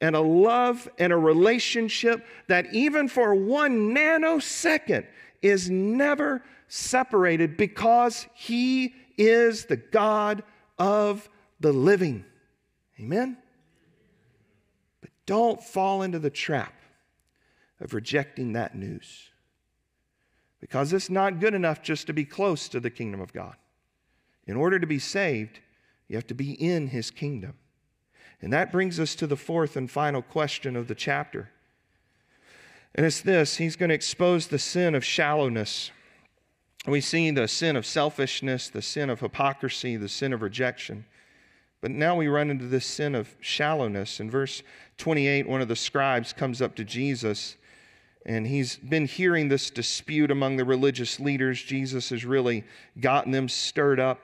and 0.02 0.16
a 0.16 0.22
love 0.22 0.90
and 0.98 1.14
a 1.14 1.18
relationship 1.18 2.26
that, 2.48 2.74
even 2.74 3.08
for 3.08 3.36
one 3.36 3.94
nanosecond, 3.94 5.06
is 5.42 5.70
never 5.70 6.44
separated 6.68 7.56
because 7.56 8.28
He 8.34 8.96
is 9.18 9.66
the 9.66 9.78
God 9.78 10.44
of 10.80 11.30
the 11.60 11.72
living. 11.72 12.26
Amen? 13.00 13.38
But 15.02 15.12
don't 15.26 15.64
fall 15.64 16.02
into 16.02 16.20
the 16.20 16.30
trap 16.30 16.74
of 17.80 17.94
rejecting 17.94 18.54
that 18.54 18.76
news. 18.76 19.30
Because 20.60 20.94
it's 20.94 21.10
not 21.10 21.40
good 21.40 21.54
enough 21.54 21.82
just 21.82 22.08
to 22.08 22.14
be 22.14 22.26
close 22.26 22.68
to 22.70 22.80
the 22.80 22.92
kingdom 22.92 23.22
of 23.22 23.34
God. 23.34 23.56
In 24.46 24.56
order 24.56 24.80
to 24.80 24.88
be 24.88 25.00
saved, 25.00 25.60
you 26.08 26.16
have 26.16 26.28
to 26.28 26.36
be 26.36 26.54
in 26.54 26.88
his 26.88 27.10
kingdom. 27.10 27.54
And 28.42 28.52
that 28.54 28.72
brings 28.72 29.00
us 29.00 29.16
to 29.16 29.28
the 29.28 29.38
fourth 29.38 29.76
and 29.76 29.90
final 29.90 30.22
question 30.22 30.76
of 30.76 30.88
the 30.88 30.96
chapter. 30.96 31.50
And 32.96 33.06
it's 33.06 33.22
this 33.22 33.58
He's 33.58 33.76
going 33.76 33.90
to 33.90 33.96
expose 33.96 34.48
the 34.48 34.60
sin 34.60 34.96
of 34.96 35.06
shallowness. 35.06 35.92
We 36.88 37.02
see 37.02 37.30
the 37.30 37.48
sin 37.48 37.76
of 37.76 37.86
selfishness, 37.86 38.70
the 38.70 38.82
sin 38.82 39.10
of 39.10 39.20
hypocrisy, 39.20 39.98
the 39.98 40.10
sin 40.10 40.34
of 40.34 40.42
rejection. 40.42 41.06
But 41.80 41.92
now 41.92 42.16
we 42.16 42.28
run 42.28 42.50
into 42.50 42.66
this 42.66 42.86
sin 42.86 43.14
of 43.14 43.36
shallowness. 43.40 44.20
In 44.20 44.30
verse 44.32 44.64
28, 44.98 45.48
one 45.48 45.62
of 45.62 45.68
the 45.68 45.76
scribes 45.76 46.34
comes 46.34 46.62
up 46.62 46.76
to 46.76 46.84
Jesus 46.84 47.58
and 48.26 48.46
he's 48.46 48.78
been 48.78 49.08
hearing 49.08 49.48
this 49.48 49.70
dispute 49.72 50.30
among 50.30 50.58
the 50.58 50.66
religious 50.66 51.20
leaders. 51.20 51.62
Jesus 51.62 52.10
has 52.10 52.24
really 52.24 52.64
gotten 53.00 53.32
them 53.32 53.50
stirred 53.50 54.00
up. 54.00 54.20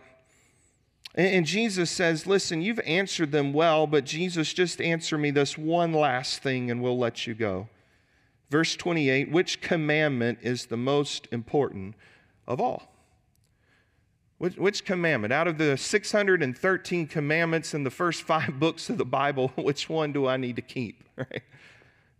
And 1.17 1.47
Jesus 1.47 1.89
says, 1.89 2.27
Listen, 2.27 2.62
you've 2.62 2.80
answered 2.82 3.32
them 3.32 3.51
well, 3.51 3.88
but 3.88 4.06
Jesus, 4.06 4.53
just 4.53 4.80
answer 4.80 5.17
me 5.17 5.32
this 5.32 5.58
one 5.58 5.91
last 5.91 6.43
thing 6.43 6.69
and 6.69 6.82
we'll 6.82 6.97
let 6.97 7.25
you 7.25 7.34
go. 7.34 7.67
Verse 8.51 8.75
28 8.75 9.32
Which 9.32 9.60
commandment 9.60 10.38
is 10.43 10.67
the 10.67 10.77
most 10.77 11.27
important 11.32 11.95
of 12.45 12.62
all? 12.62 12.93
Which, 14.38 14.56
which, 14.58 14.86
commandment? 14.86 15.34
Out 15.34 15.47
of 15.47 15.58
the 15.58 15.75
613 15.75 17.08
commandments 17.08 17.73
in 17.73 17.84
the 17.84 17.89
first 17.89 18.21
five 18.21 18.60
books 18.60 18.88
of 18.88 18.99
the 18.99 19.06
Bible, 19.06 19.47
which 19.56 19.89
one 19.89 20.13
do 20.13 20.27
I 20.27 20.38
need 20.38 20.56
to 20.56 20.62
keep? 20.62 21.03
Right? 21.17 21.41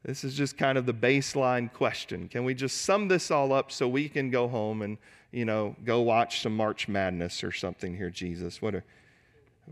This 0.04 0.24
is 0.24 0.34
just 0.34 0.58
kind 0.58 0.76
of 0.76 0.88
the 0.88 0.94
baseline 0.94 1.72
question. 1.72 2.30
Can 2.30 2.44
we 2.46 2.56
just 2.56 2.82
sum 2.82 3.10
this 3.10 3.30
all 3.30 3.54
up 3.54 3.72
so 3.72 3.88
we 3.88 4.10
can 4.10 4.32
go 4.32 4.48
home 4.48 4.82
and, 4.82 4.98
you 5.32 5.46
know, 5.46 5.76
go 5.84 6.02
watch 6.02 6.42
some 6.42 6.56
March 6.56 6.88
Madness 6.88 7.44
or 7.44 7.52
something 7.52 7.96
here, 7.96 8.10
Jesus? 8.10 8.62
What 8.62 8.76
are, 8.76 8.84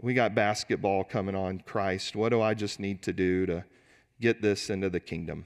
we 0.02 0.14
got 0.14 0.36
basketball 0.36 1.04
coming 1.04 1.36
on 1.36 1.60
Christ. 1.60 2.16
What 2.16 2.30
do 2.30 2.42
I 2.42 2.54
just 2.54 2.80
need 2.80 3.02
to 3.04 3.14
do 3.14 3.46
to 3.46 3.64
get 4.20 4.42
this 4.42 4.70
into 4.70 4.90
the 4.90 5.00
kingdom? 5.00 5.46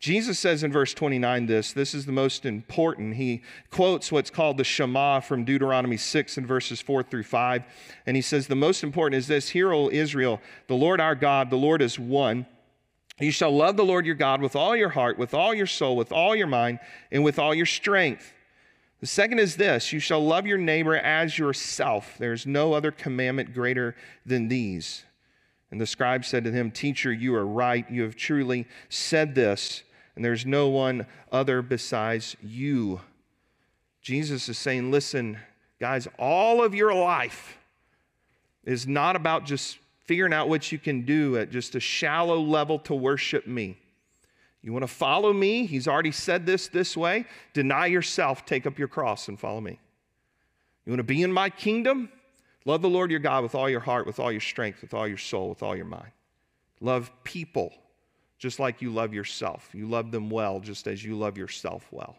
Jesus 0.00 0.38
says 0.38 0.62
in 0.62 0.70
verse 0.70 0.94
29 0.94 1.46
this, 1.46 1.72
this 1.72 1.92
is 1.92 2.06
the 2.06 2.12
most 2.12 2.46
important. 2.46 3.16
He 3.16 3.42
quotes 3.70 4.12
what's 4.12 4.30
called 4.30 4.56
the 4.56 4.64
Shema 4.64 5.18
from 5.18 5.44
Deuteronomy 5.44 5.96
6 5.96 6.36
and 6.36 6.46
verses 6.46 6.80
4 6.80 7.02
through 7.02 7.24
5. 7.24 7.64
And 8.06 8.16
he 8.16 8.22
says, 8.22 8.46
The 8.46 8.54
most 8.54 8.84
important 8.84 9.18
is 9.18 9.26
this 9.26 9.48
Hear, 9.48 9.72
O 9.72 9.90
Israel, 9.90 10.40
the 10.68 10.76
Lord 10.76 11.00
our 11.00 11.16
God, 11.16 11.50
the 11.50 11.56
Lord 11.56 11.82
is 11.82 11.98
one. 11.98 12.46
You 13.18 13.32
shall 13.32 13.50
love 13.50 13.76
the 13.76 13.84
Lord 13.84 14.06
your 14.06 14.14
God 14.14 14.40
with 14.40 14.54
all 14.54 14.76
your 14.76 14.90
heart, 14.90 15.18
with 15.18 15.34
all 15.34 15.52
your 15.52 15.66
soul, 15.66 15.96
with 15.96 16.12
all 16.12 16.36
your 16.36 16.46
mind, 16.46 16.78
and 17.10 17.24
with 17.24 17.40
all 17.40 17.52
your 17.52 17.66
strength. 17.66 18.32
The 19.00 19.06
second 19.06 19.38
is 19.38 19.56
this 19.56 19.92
you 19.92 20.00
shall 20.00 20.24
love 20.24 20.46
your 20.46 20.58
neighbor 20.58 20.96
as 20.96 21.38
yourself. 21.38 22.16
There's 22.18 22.46
no 22.46 22.72
other 22.72 22.90
commandment 22.90 23.54
greater 23.54 23.94
than 24.26 24.48
these. 24.48 25.04
And 25.70 25.80
the 25.80 25.86
scribe 25.86 26.24
said 26.24 26.44
to 26.44 26.52
him, 26.52 26.70
Teacher, 26.70 27.12
you 27.12 27.34
are 27.34 27.46
right. 27.46 27.88
You 27.90 28.02
have 28.02 28.16
truly 28.16 28.66
said 28.88 29.34
this, 29.34 29.82
and 30.16 30.24
there's 30.24 30.46
no 30.46 30.68
one 30.68 31.06
other 31.30 31.62
besides 31.62 32.36
you. 32.42 33.00
Jesus 34.00 34.48
is 34.48 34.58
saying, 34.58 34.90
Listen, 34.90 35.38
guys, 35.78 36.08
all 36.18 36.64
of 36.64 36.74
your 36.74 36.94
life 36.94 37.58
is 38.64 38.86
not 38.86 39.14
about 39.14 39.44
just 39.44 39.78
figuring 40.06 40.32
out 40.32 40.48
what 40.48 40.72
you 40.72 40.78
can 40.78 41.02
do 41.02 41.36
at 41.36 41.50
just 41.50 41.74
a 41.74 41.80
shallow 41.80 42.40
level 42.40 42.78
to 42.78 42.94
worship 42.94 43.46
me. 43.46 43.76
You 44.62 44.72
want 44.72 44.82
to 44.82 44.88
follow 44.88 45.32
me? 45.32 45.66
He's 45.66 45.86
already 45.86 46.10
said 46.10 46.46
this 46.46 46.68
this 46.68 46.96
way. 46.96 47.26
Deny 47.54 47.86
yourself, 47.86 48.44
take 48.44 48.66
up 48.66 48.78
your 48.78 48.88
cross, 48.88 49.28
and 49.28 49.38
follow 49.38 49.60
me. 49.60 49.78
You 50.84 50.92
want 50.92 50.98
to 50.98 51.04
be 51.04 51.22
in 51.22 51.32
my 51.32 51.50
kingdom? 51.50 52.10
Love 52.64 52.82
the 52.82 52.88
Lord 52.88 53.10
your 53.10 53.20
God 53.20 53.42
with 53.42 53.54
all 53.54 53.70
your 53.70 53.80
heart, 53.80 54.06
with 54.06 54.18
all 54.18 54.32
your 54.32 54.40
strength, 54.40 54.82
with 54.82 54.94
all 54.94 55.06
your 55.06 55.16
soul, 55.16 55.48
with 55.48 55.62
all 55.62 55.76
your 55.76 55.84
mind. 55.84 56.10
Love 56.80 57.10
people 57.24 57.72
just 58.38 58.60
like 58.60 58.80
you 58.80 58.90
love 58.90 59.12
yourself. 59.12 59.70
You 59.72 59.88
love 59.88 60.10
them 60.10 60.30
well, 60.30 60.60
just 60.60 60.86
as 60.86 61.04
you 61.04 61.16
love 61.16 61.36
yourself 61.36 61.86
well. 61.90 62.16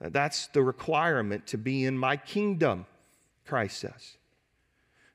That's 0.00 0.48
the 0.48 0.62
requirement 0.62 1.46
to 1.48 1.58
be 1.58 1.84
in 1.84 1.96
my 1.96 2.16
kingdom, 2.16 2.86
Christ 3.46 3.78
says. 3.78 4.16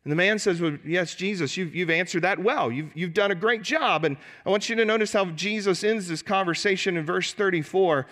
And 0.03 0.11
the 0.11 0.15
man 0.15 0.39
says, 0.39 0.61
Well, 0.61 0.77
yes, 0.85 1.15
Jesus, 1.15 1.57
you've, 1.57 1.75
you've 1.75 1.89
answered 1.89 2.23
that 2.23 2.39
well. 2.39 2.71
You've, 2.71 2.95
you've 2.95 3.13
done 3.13 3.31
a 3.31 3.35
great 3.35 3.61
job. 3.61 4.05
And 4.05 4.17
I 4.45 4.49
want 4.49 4.69
you 4.69 4.75
to 4.77 4.85
notice 4.85 5.13
how 5.13 5.25
Jesus 5.25 5.83
ends 5.83 6.07
this 6.07 6.21
conversation 6.21 6.95
in 6.95 7.05
verse 7.05 7.33
34. 7.33 8.07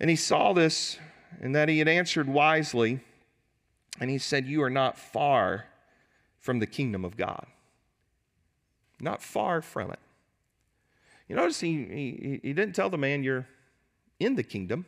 And 0.00 0.10
he 0.10 0.16
saw 0.16 0.52
this 0.52 0.98
and 1.40 1.54
that 1.56 1.68
he 1.68 1.78
had 1.78 1.88
answered 1.88 2.28
wisely. 2.28 3.00
And 4.00 4.10
he 4.10 4.18
said, 4.18 4.46
You 4.46 4.62
are 4.62 4.70
not 4.70 4.96
far 4.96 5.66
from 6.38 6.60
the 6.60 6.66
kingdom 6.66 7.04
of 7.04 7.16
God. 7.16 7.46
Not 9.00 9.22
far 9.22 9.60
from 9.60 9.90
it. 9.90 9.98
You 11.28 11.36
notice 11.36 11.60
he, 11.60 11.84
he, 11.84 12.40
he 12.42 12.52
didn't 12.52 12.74
tell 12.74 12.90
the 12.90 12.98
man 12.98 13.22
you're 13.22 13.46
in 14.18 14.34
the 14.34 14.42
kingdom. 14.42 14.86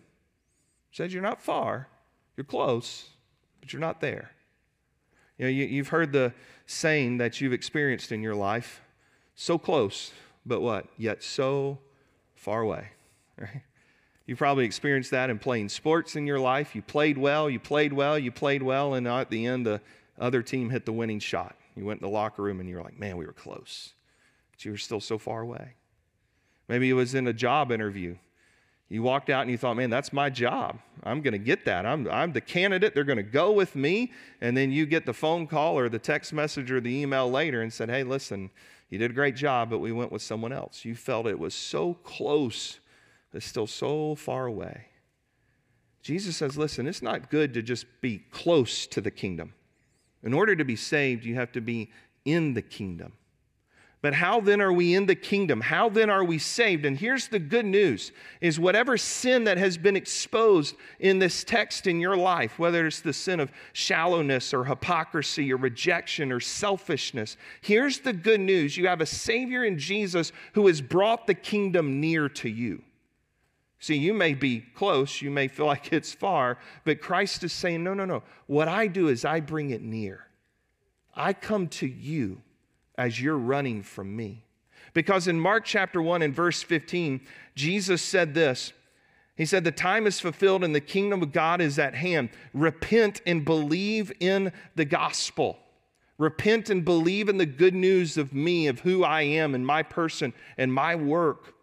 He 0.90 0.96
said 0.96 1.12
you're 1.12 1.22
not 1.22 1.42
far, 1.42 1.88
you're 2.36 2.44
close, 2.44 3.10
but 3.60 3.72
you're 3.72 3.80
not 3.80 4.00
there. 4.00 4.30
You 5.40 5.46
know, 5.46 5.52
you, 5.52 5.64
you've 5.64 5.88
heard 5.88 6.12
the 6.12 6.34
saying 6.66 7.16
that 7.16 7.40
you've 7.40 7.54
experienced 7.54 8.12
in 8.12 8.22
your 8.22 8.34
life 8.34 8.82
so 9.34 9.56
close, 9.56 10.12
but 10.44 10.60
what? 10.60 10.84
Yet 10.98 11.22
so 11.22 11.78
far 12.34 12.60
away, 12.60 12.88
right? 13.38 13.62
You 14.26 14.36
probably 14.36 14.66
experienced 14.66 15.12
that 15.12 15.30
in 15.30 15.38
playing 15.38 15.70
sports 15.70 16.14
in 16.14 16.26
your 16.26 16.38
life. 16.38 16.74
You 16.76 16.82
played 16.82 17.16
well, 17.16 17.48
you 17.48 17.58
played 17.58 17.94
well, 17.94 18.18
you 18.18 18.30
played 18.30 18.62
well, 18.62 18.92
and 18.92 19.08
at 19.08 19.30
the 19.30 19.46
end, 19.46 19.64
the 19.64 19.80
other 20.18 20.42
team 20.42 20.68
hit 20.68 20.84
the 20.84 20.92
winning 20.92 21.20
shot. 21.20 21.56
You 21.74 21.86
went 21.86 22.02
in 22.02 22.06
the 22.06 22.12
locker 22.12 22.42
room 22.42 22.60
and 22.60 22.68
you 22.68 22.76
were 22.76 22.82
like, 22.82 22.98
man, 22.98 23.16
we 23.16 23.24
were 23.24 23.32
close, 23.32 23.94
but 24.52 24.62
you 24.66 24.72
were 24.72 24.76
still 24.76 25.00
so 25.00 25.16
far 25.16 25.40
away. 25.40 25.72
Maybe 26.68 26.90
it 26.90 26.92
was 26.92 27.14
in 27.14 27.26
a 27.26 27.32
job 27.32 27.72
interview. 27.72 28.16
You 28.90 29.04
walked 29.04 29.30
out 29.30 29.42
and 29.42 29.50
you 29.50 29.56
thought, 29.56 29.76
man, 29.76 29.88
that's 29.88 30.12
my 30.12 30.28
job. 30.28 30.80
I'm 31.04 31.22
going 31.22 31.32
to 31.32 31.38
get 31.38 31.64
that. 31.64 31.86
I'm, 31.86 32.10
I'm 32.10 32.32
the 32.32 32.40
candidate. 32.40 32.92
They're 32.92 33.04
going 33.04 33.18
to 33.18 33.22
go 33.22 33.52
with 33.52 33.76
me. 33.76 34.12
And 34.40 34.56
then 34.56 34.72
you 34.72 34.84
get 34.84 35.06
the 35.06 35.14
phone 35.14 35.46
call 35.46 35.78
or 35.78 35.88
the 35.88 35.98
text 36.00 36.32
message 36.32 36.72
or 36.72 36.80
the 36.80 36.92
email 36.92 37.30
later 37.30 37.62
and 37.62 37.72
said, 37.72 37.88
hey, 37.88 38.02
listen, 38.02 38.50
you 38.88 38.98
did 38.98 39.12
a 39.12 39.14
great 39.14 39.36
job, 39.36 39.70
but 39.70 39.78
we 39.78 39.92
went 39.92 40.10
with 40.10 40.22
someone 40.22 40.52
else. 40.52 40.84
You 40.84 40.96
felt 40.96 41.28
it 41.28 41.38
was 41.38 41.54
so 41.54 41.94
close, 42.02 42.80
but 43.30 43.44
still 43.44 43.68
so 43.68 44.16
far 44.16 44.46
away. 44.46 44.88
Jesus 46.02 46.36
says, 46.36 46.58
listen, 46.58 46.88
it's 46.88 47.00
not 47.00 47.30
good 47.30 47.54
to 47.54 47.62
just 47.62 47.86
be 48.00 48.24
close 48.32 48.88
to 48.88 49.00
the 49.00 49.10
kingdom. 49.12 49.54
In 50.24 50.34
order 50.34 50.56
to 50.56 50.64
be 50.64 50.74
saved, 50.74 51.24
you 51.24 51.36
have 51.36 51.52
to 51.52 51.60
be 51.60 51.92
in 52.24 52.54
the 52.54 52.62
kingdom. 52.62 53.12
But 54.02 54.14
how 54.14 54.40
then 54.40 54.62
are 54.62 54.72
we 54.72 54.94
in 54.94 55.04
the 55.04 55.14
kingdom? 55.14 55.60
How 55.60 55.90
then 55.90 56.08
are 56.08 56.24
we 56.24 56.38
saved? 56.38 56.86
And 56.86 56.96
here's 56.96 57.28
the 57.28 57.38
good 57.38 57.66
news 57.66 58.12
is 58.40 58.58
whatever 58.58 58.96
sin 58.96 59.44
that 59.44 59.58
has 59.58 59.76
been 59.76 59.94
exposed 59.94 60.74
in 61.00 61.18
this 61.18 61.44
text 61.44 61.86
in 61.86 62.00
your 62.00 62.16
life, 62.16 62.58
whether 62.58 62.86
it's 62.86 63.02
the 63.02 63.12
sin 63.12 63.40
of 63.40 63.52
shallowness 63.74 64.54
or 64.54 64.64
hypocrisy 64.64 65.52
or 65.52 65.58
rejection 65.58 66.32
or 66.32 66.40
selfishness, 66.40 67.36
here's 67.60 68.00
the 68.00 68.14
good 68.14 68.40
news. 68.40 68.74
You 68.74 68.86
have 68.86 69.02
a 69.02 69.06
savior 69.06 69.64
in 69.64 69.78
Jesus 69.78 70.32
who 70.54 70.66
has 70.66 70.80
brought 70.80 71.26
the 71.26 71.34
kingdom 71.34 72.00
near 72.00 72.30
to 72.30 72.48
you. 72.48 72.82
See, 73.80 73.96
you 73.96 74.14
may 74.14 74.32
be 74.32 74.60
close, 74.60 75.20
you 75.20 75.30
may 75.30 75.48
feel 75.48 75.66
like 75.74 75.92
it's 75.92 76.12
far, 76.12 76.56
but 76.84 77.02
Christ 77.02 77.44
is 77.44 77.52
saying, 77.52 77.84
no, 77.84 77.92
no, 77.92 78.06
no. 78.06 78.22
What 78.46 78.66
I 78.66 78.86
do 78.86 79.08
is 79.08 79.26
I 79.26 79.40
bring 79.40 79.70
it 79.70 79.82
near. 79.82 80.26
I 81.14 81.34
come 81.34 81.68
to 81.68 81.86
you 81.86 82.40
as 83.00 83.18
you're 83.18 83.38
running 83.38 83.82
from 83.82 84.14
me. 84.14 84.44
Because 84.92 85.26
in 85.26 85.40
Mark 85.40 85.64
chapter 85.64 86.02
1 86.02 86.20
and 86.20 86.34
verse 86.34 86.62
15, 86.62 87.22
Jesus 87.54 88.02
said 88.02 88.34
this. 88.34 88.74
He 89.36 89.46
said, 89.46 89.64
The 89.64 89.72
time 89.72 90.06
is 90.06 90.20
fulfilled 90.20 90.62
and 90.62 90.74
the 90.74 90.82
kingdom 90.82 91.22
of 91.22 91.32
God 91.32 91.62
is 91.62 91.78
at 91.78 91.94
hand. 91.94 92.28
Repent 92.52 93.22
and 93.24 93.42
believe 93.42 94.12
in 94.20 94.52
the 94.74 94.84
gospel. 94.84 95.58
Repent 96.18 96.68
and 96.68 96.84
believe 96.84 97.30
in 97.30 97.38
the 97.38 97.46
good 97.46 97.74
news 97.74 98.18
of 98.18 98.34
me, 98.34 98.66
of 98.66 98.80
who 98.80 99.02
I 99.02 99.22
am 99.22 99.54
and 99.54 99.66
my 99.66 99.82
person 99.82 100.34
and 100.58 100.70
my 100.70 100.94
work. 100.94 101.54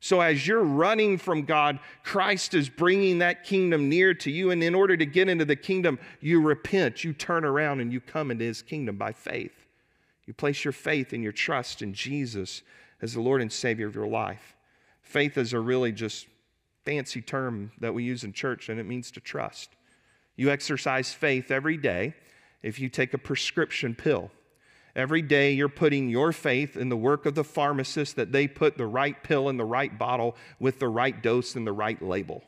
So, 0.00 0.20
as 0.20 0.46
you're 0.46 0.62
running 0.62 1.16
from 1.16 1.46
God, 1.46 1.78
Christ 2.02 2.52
is 2.52 2.68
bringing 2.68 3.20
that 3.20 3.44
kingdom 3.44 3.88
near 3.88 4.12
to 4.12 4.30
you. 4.30 4.50
And 4.50 4.62
in 4.62 4.74
order 4.74 4.98
to 4.98 5.06
get 5.06 5.30
into 5.30 5.46
the 5.46 5.56
kingdom, 5.56 5.98
you 6.20 6.42
repent, 6.42 7.04
you 7.04 7.14
turn 7.14 7.46
around, 7.46 7.80
and 7.80 7.90
you 7.90 8.02
come 8.02 8.30
into 8.30 8.44
his 8.44 8.60
kingdom 8.60 8.98
by 8.98 9.12
faith. 9.12 9.63
You 10.26 10.34
place 10.34 10.64
your 10.64 10.72
faith 10.72 11.12
and 11.12 11.22
your 11.22 11.32
trust 11.32 11.82
in 11.82 11.92
Jesus 11.92 12.62
as 13.02 13.14
the 13.14 13.20
Lord 13.20 13.42
and 13.42 13.52
Savior 13.52 13.86
of 13.86 13.94
your 13.94 14.06
life. 14.06 14.56
Faith 15.02 15.36
is 15.36 15.52
a 15.52 15.60
really 15.60 15.92
just 15.92 16.26
fancy 16.84 17.20
term 17.20 17.72
that 17.80 17.94
we 17.94 18.04
use 18.04 18.24
in 18.24 18.32
church, 18.32 18.68
and 18.68 18.80
it 18.80 18.84
means 18.84 19.10
to 19.12 19.20
trust. 19.20 19.70
You 20.36 20.50
exercise 20.50 21.12
faith 21.12 21.50
every 21.50 21.76
day 21.76 22.14
if 22.62 22.78
you 22.78 22.88
take 22.88 23.14
a 23.14 23.18
prescription 23.18 23.94
pill. 23.94 24.30
Every 24.96 25.22
day 25.22 25.52
you're 25.52 25.68
putting 25.68 26.08
your 26.08 26.32
faith 26.32 26.76
in 26.76 26.88
the 26.88 26.96
work 26.96 27.26
of 27.26 27.34
the 27.34 27.44
pharmacist 27.44 28.16
that 28.16 28.32
they 28.32 28.46
put 28.46 28.78
the 28.78 28.86
right 28.86 29.20
pill 29.22 29.48
in 29.48 29.56
the 29.56 29.64
right 29.64 29.96
bottle 29.98 30.36
with 30.58 30.78
the 30.78 30.88
right 30.88 31.20
dose 31.20 31.56
and 31.56 31.66
the 31.66 31.72
right 31.72 32.00
label. 32.00 32.44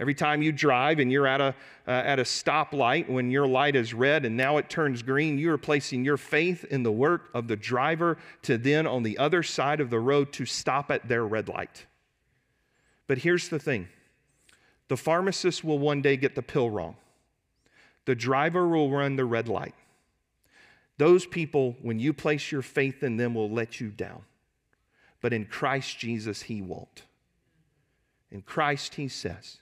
Every 0.00 0.14
time 0.14 0.40
you 0.40 0.50
drive 0.50 0.98
and 0.98 1.12
you're 1.12 1.26
at 1.26 1.42
a, 1.42 1.54
uh, 1.86 1.90
at 1.90 2.18
a 2.18 2.22
stoplight 2.22 3.06
when 3.06 3.30
your 3.30 3.46
light 3.46 3.76
is 3.76 3.92
red 3.92 4.24
and 4.24 4.34
now 4.34 4.56
it 4.56 4.70
turns 4.70 5.02
green, 5.02 5.38
you 5.38 5.52
are 5.52 5.58
placing 5.58 6.06
your 6.06 6.16
faith 6.16 6.64
in 6.64 6.82
the 6.82 6.90
work 6.90 7.28
of 7.34 7.48
the 7.48 7.56
driver 7.56 8.16
to 8.42 8.56
then 8.56 8.86
on 8.86 9.02
the 9.02 9.18
other 9.18 9.42
side 9.42 9.78
of 9.78 9.90
the 9.90 10.00
road 10.00 10.32
to 10.32 10.46
stop 10.46 10.90
at 10.90 11.06
their 11.06 11.26
red 11.26 11.50
light. 11.50 11.84
But 13.08 13.18
here's 13.18 13.50
the 13.50 13.58
thing 13.58 13.88
the 14.88 14.96
pharmacist 14.96 15.62
will 15.62 15.78
one 15.78 16.00
day 16.00 16.16
get 16.16 16.34
the 16.34 16.42
pill 16.42 16.70
wrong, 16.70 16.96
the 18.06 18.14
driver 18.14 18.66
will 18.66 18.90
run 18.90 19.16
the 19.16 19.26
red 19.26 19.48
light. 19.48 19.74
Those 20.96 21.26
people, 21.26 21.76
when 21.82 21.98
you 21.98 22.14
place 22.14 22.50
your 22.50 22.62
faith 22.62 23.02
in 23.02 23.18
them, 23.18 23.34
will 23.34 23.50
let 23.50 23.80
you 23.80 23.88
down. 23.88 24.22
But 25.20 25.34
in 25.34 25.44
Christ 25.44 25.98
Jesus, 25.98 26.42
He 26.42 26.62
won't. 26.62 27.04
In 28.30 28.42
Christ, 28.42 28.94
He 28.94 29.08
says, 29.08 29.60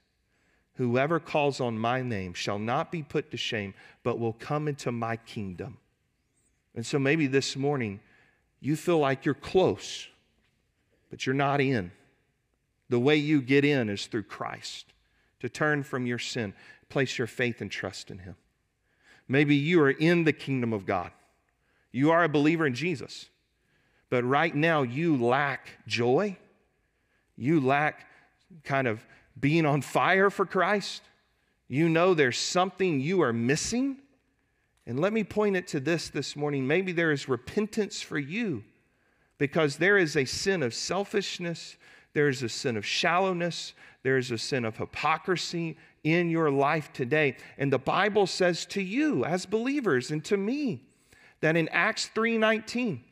Whoever 0.78 1.18
calls 1.18 1.60
on 1.60 1.76
my 1.76 2.02
name 2.02 2.34
shall 2.34 2.60
not 2.60 2.92
be 2.92 3.02
put 3.02 3.32
to 3.32 3.36
shame, 3.36 3.74
but 4.04 4.20
will 4.20 4.32
come 4.32 4.68
into 4.68 4.92
my 4.92 5.16
kingdom. 5.16 5.78
And 6.76 6.86
so 6.86 7.00
maybe 7.00 7.26
this 7.26 7.56
morning 7.56 7.98
you 8.60 8.76
feel 8.76 9.00
like 9.00 9.24
you're 9.24 9.34
close, 9.34 10.06
but 11.10 11.26
you're 11.26 11.34
not 11.34 11.60
in. 11.60 11.90
The 12.88 13.00
way 13.00 13.16
you 13.16 13.42
get 13.42 13.64
in 13.64 13.88
is 13.88 14.06
through 14.06 14.22
Christ, 14.22 14.86
to 15.40 15.48
turn 15.48 15.82
from 15.82 16.06
your 16.06 16.20
sin, 16.20 16.54
place 16.88 17.18
your 17.18 17.26
faith 17.26 17.60
and 17.60 17.72
trust 17.72 18.08
in 18.08 18.18
Him. 18.18 18.36
Maybe 19.26 19.56
you 19.56 19.80
are 19.82 19.90
in 19.90 20.22
the 20.22 20.32
kingdom 20.32 20.72
of 20.72 20.86
God. 20.86 21.10
You 21.90 22.12
are 22.12 22.22
a 22.22 22.28
believer 22.28 22.66
in 22.66 22.74
Jesus, 22.74 23.28
but 24.10 24.22
right 24.22 24.54
now 24.54 24.82
you 24.82 25.16
lack 25.16 25.70
joy. 25.88 26.36
You 27.36 27.60
lack 27.60 28.06
kind 28.62 28.86
of 28.86 29.04
being 29.40 29.66
on 29.66 29.82
fire 29.82 30.30
for 30.30 30.46
Christ, 30.46 31.02
you 31.68 31.88
know 31.88 32.14
there's 32.14 32.38
something 32.38 33.00
you 33.00 33.22
are 33.22 33.32
missing. 33.32 33.98
And 34.86 34.98
let 34.98 35.12
me 35.12 35.22
point 35.22 35.56
it 35.56 35.66
to 35.68 35.80
this 35.80 36.08
this 36.08 36.34
morning. 36.34 36.66
Maybe 36.66 36.92
there 36.92 37.12
is 37.12 37.28
repentance 37.28 38.00
for 38.00 38.18
you 38.18 38.64
because 39.36 39.76
there 39.76 39.98
is 39.98 40.16
a 40.16 40.24
sin 40.24 40.62
of 40.62 40.74
selfishness, 40.74 41.76
there 42.14 42.28
is 42.28 42.42
a 42.42 42.48
sin 42.48 42.76
of 42.76 42.86
shallowness, 42.86 43.74
there 44.02 44.16
is 44.16 44.30
a 44.30 44.38
sin 44.38 44.64
of 44.64 44.76
hypocrisy 44.76 45.76
in 46.04 46.30
your 46.30 46.50
life 46.50 46.92
today. 46.92 47.36
And 47.58 47.72
the 47.72 47.78
Bible 47.78 48.26
says 48.26 48.64
to 48.66 48.82
you 48.82 49.24
as 49.24 49.46
believers 49.46 50.10
and 50.10 50.24
to 50.24 50.36
me 50.36 50.82
that 51.40 51.56
in 51.56 51.68
Acts 51.68 52.08
3:19 52.14 53.04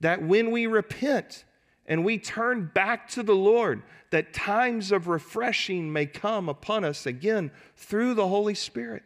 that 0.00 0.22
when 0.22 0.50
we 0.50 0.66
repent 0.66 1.44
and 1.90 2.04
we 2.04 2.18
turn 2.18 2.70
back 2.72 3.08
to 3.10 3.22
the 3.24 3.34
Lord, 3.34 3.82
that 4.10 4.32
times 4.32 4.92
of 4.92 5.08
refreshing 5.08 5.92
may 5.92 6.06
come 6.06 6.48
upon 6.48 6.84
us 6.84 7.04
again 7.04 7.50
through 7.74 8.14
the 8.14 8.28
Holy 8.28 8.54
Spirit. 8.54 9.02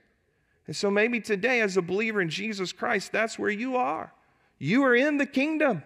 And 0.67 0.77
so 0.77 0.91
maybe 0.91 1.19
today, 1.19 1.63
as 1.63 1.79
a 1.79 1.83
believer 1.83 2.21
in 2.21 2.29
Jesus 2.29 2.73
Christ, 2.73 3.11
that's 3.11 3.39
where 3.39 3.51
you 3.51 3.77
are. 3.77 4.13
You 4.59 4.85
are 4.85 4.95
in 4.95 5.17
the 5.17 5.25
kingdom, 5.25 5.83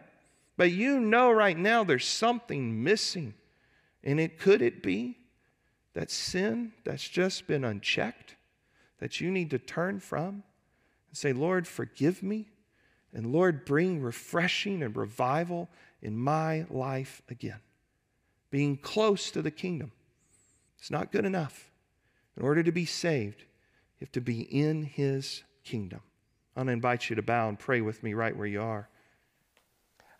but 0.56 0.72
you 0.72 0.98
know 0.98 1.30
right 1.30 1.56
now 1.56 1.84
there's 1.84 2.04
something 2.04 2.82
missing. 2.82 3.34
And 4.02 4.18
it 4.18 4.40
could 4.40 4.61
it 4.61 4.82
be 4.82 5.18
that 5.94 6.11
sin 6.11 6.72
that's 6.84 7.08
just 7.08 7.46
been 7.46 7.64
unchecked, 7.64 8.34
that 8.98 9.20
you 9.20 9.30
need 9.30 9.50
to 9.50 9.58
turn 9.58 10.00
from 10.00 10.42
and 11.08 11.16
say, 11.16 11.32
Lord, 11.32 11.68
forgive 11.68 12.24
me. 12.24 12.48
And 13.14 13.32
Lord, 13.32 13.64
bring 13.64 14.02
refreshing 14.02 14.82
and 14.82 14.96
revival 14.96 15.68
in 16.02 16.16
my 16.16 16.66
life 16.70 17.22
again. 17.28 17.61
Being 18.50 18.76
close 18.76 19.30
to 19.30 19.42
the 19.42 19.50
kingdom. 19.50 19.92
It's 20.78 20.90
not 20.90 21.12
good 21.12 21.24
enough. 21.24 21.70
In 22.37 22.42
order 22.42 22.62
to 22.62 22.72
be 22.72 22.84
saved, 22.84 23.40
you 23.40 24.04
have 24.06 24.12
to 24.12 24.20
be 24.20 24.42
in 24.42 24.84
his 24.84 25.42
kingdom. 25.64 26.00
I 26.54 26.61
want 26.61 26.68
to 26.68 26.72
invite 26.72 27.11
you 27.11 27.16
to 27.16 27.22
bow 27.22 27.48
and 27.48 27.58
pray 27.58 27.80
with 27.80 28.02
me 28.02 28.14
right 28.14 28.37
where 28.37 28.46
you 28.46 28.62
are. 28.62 28.88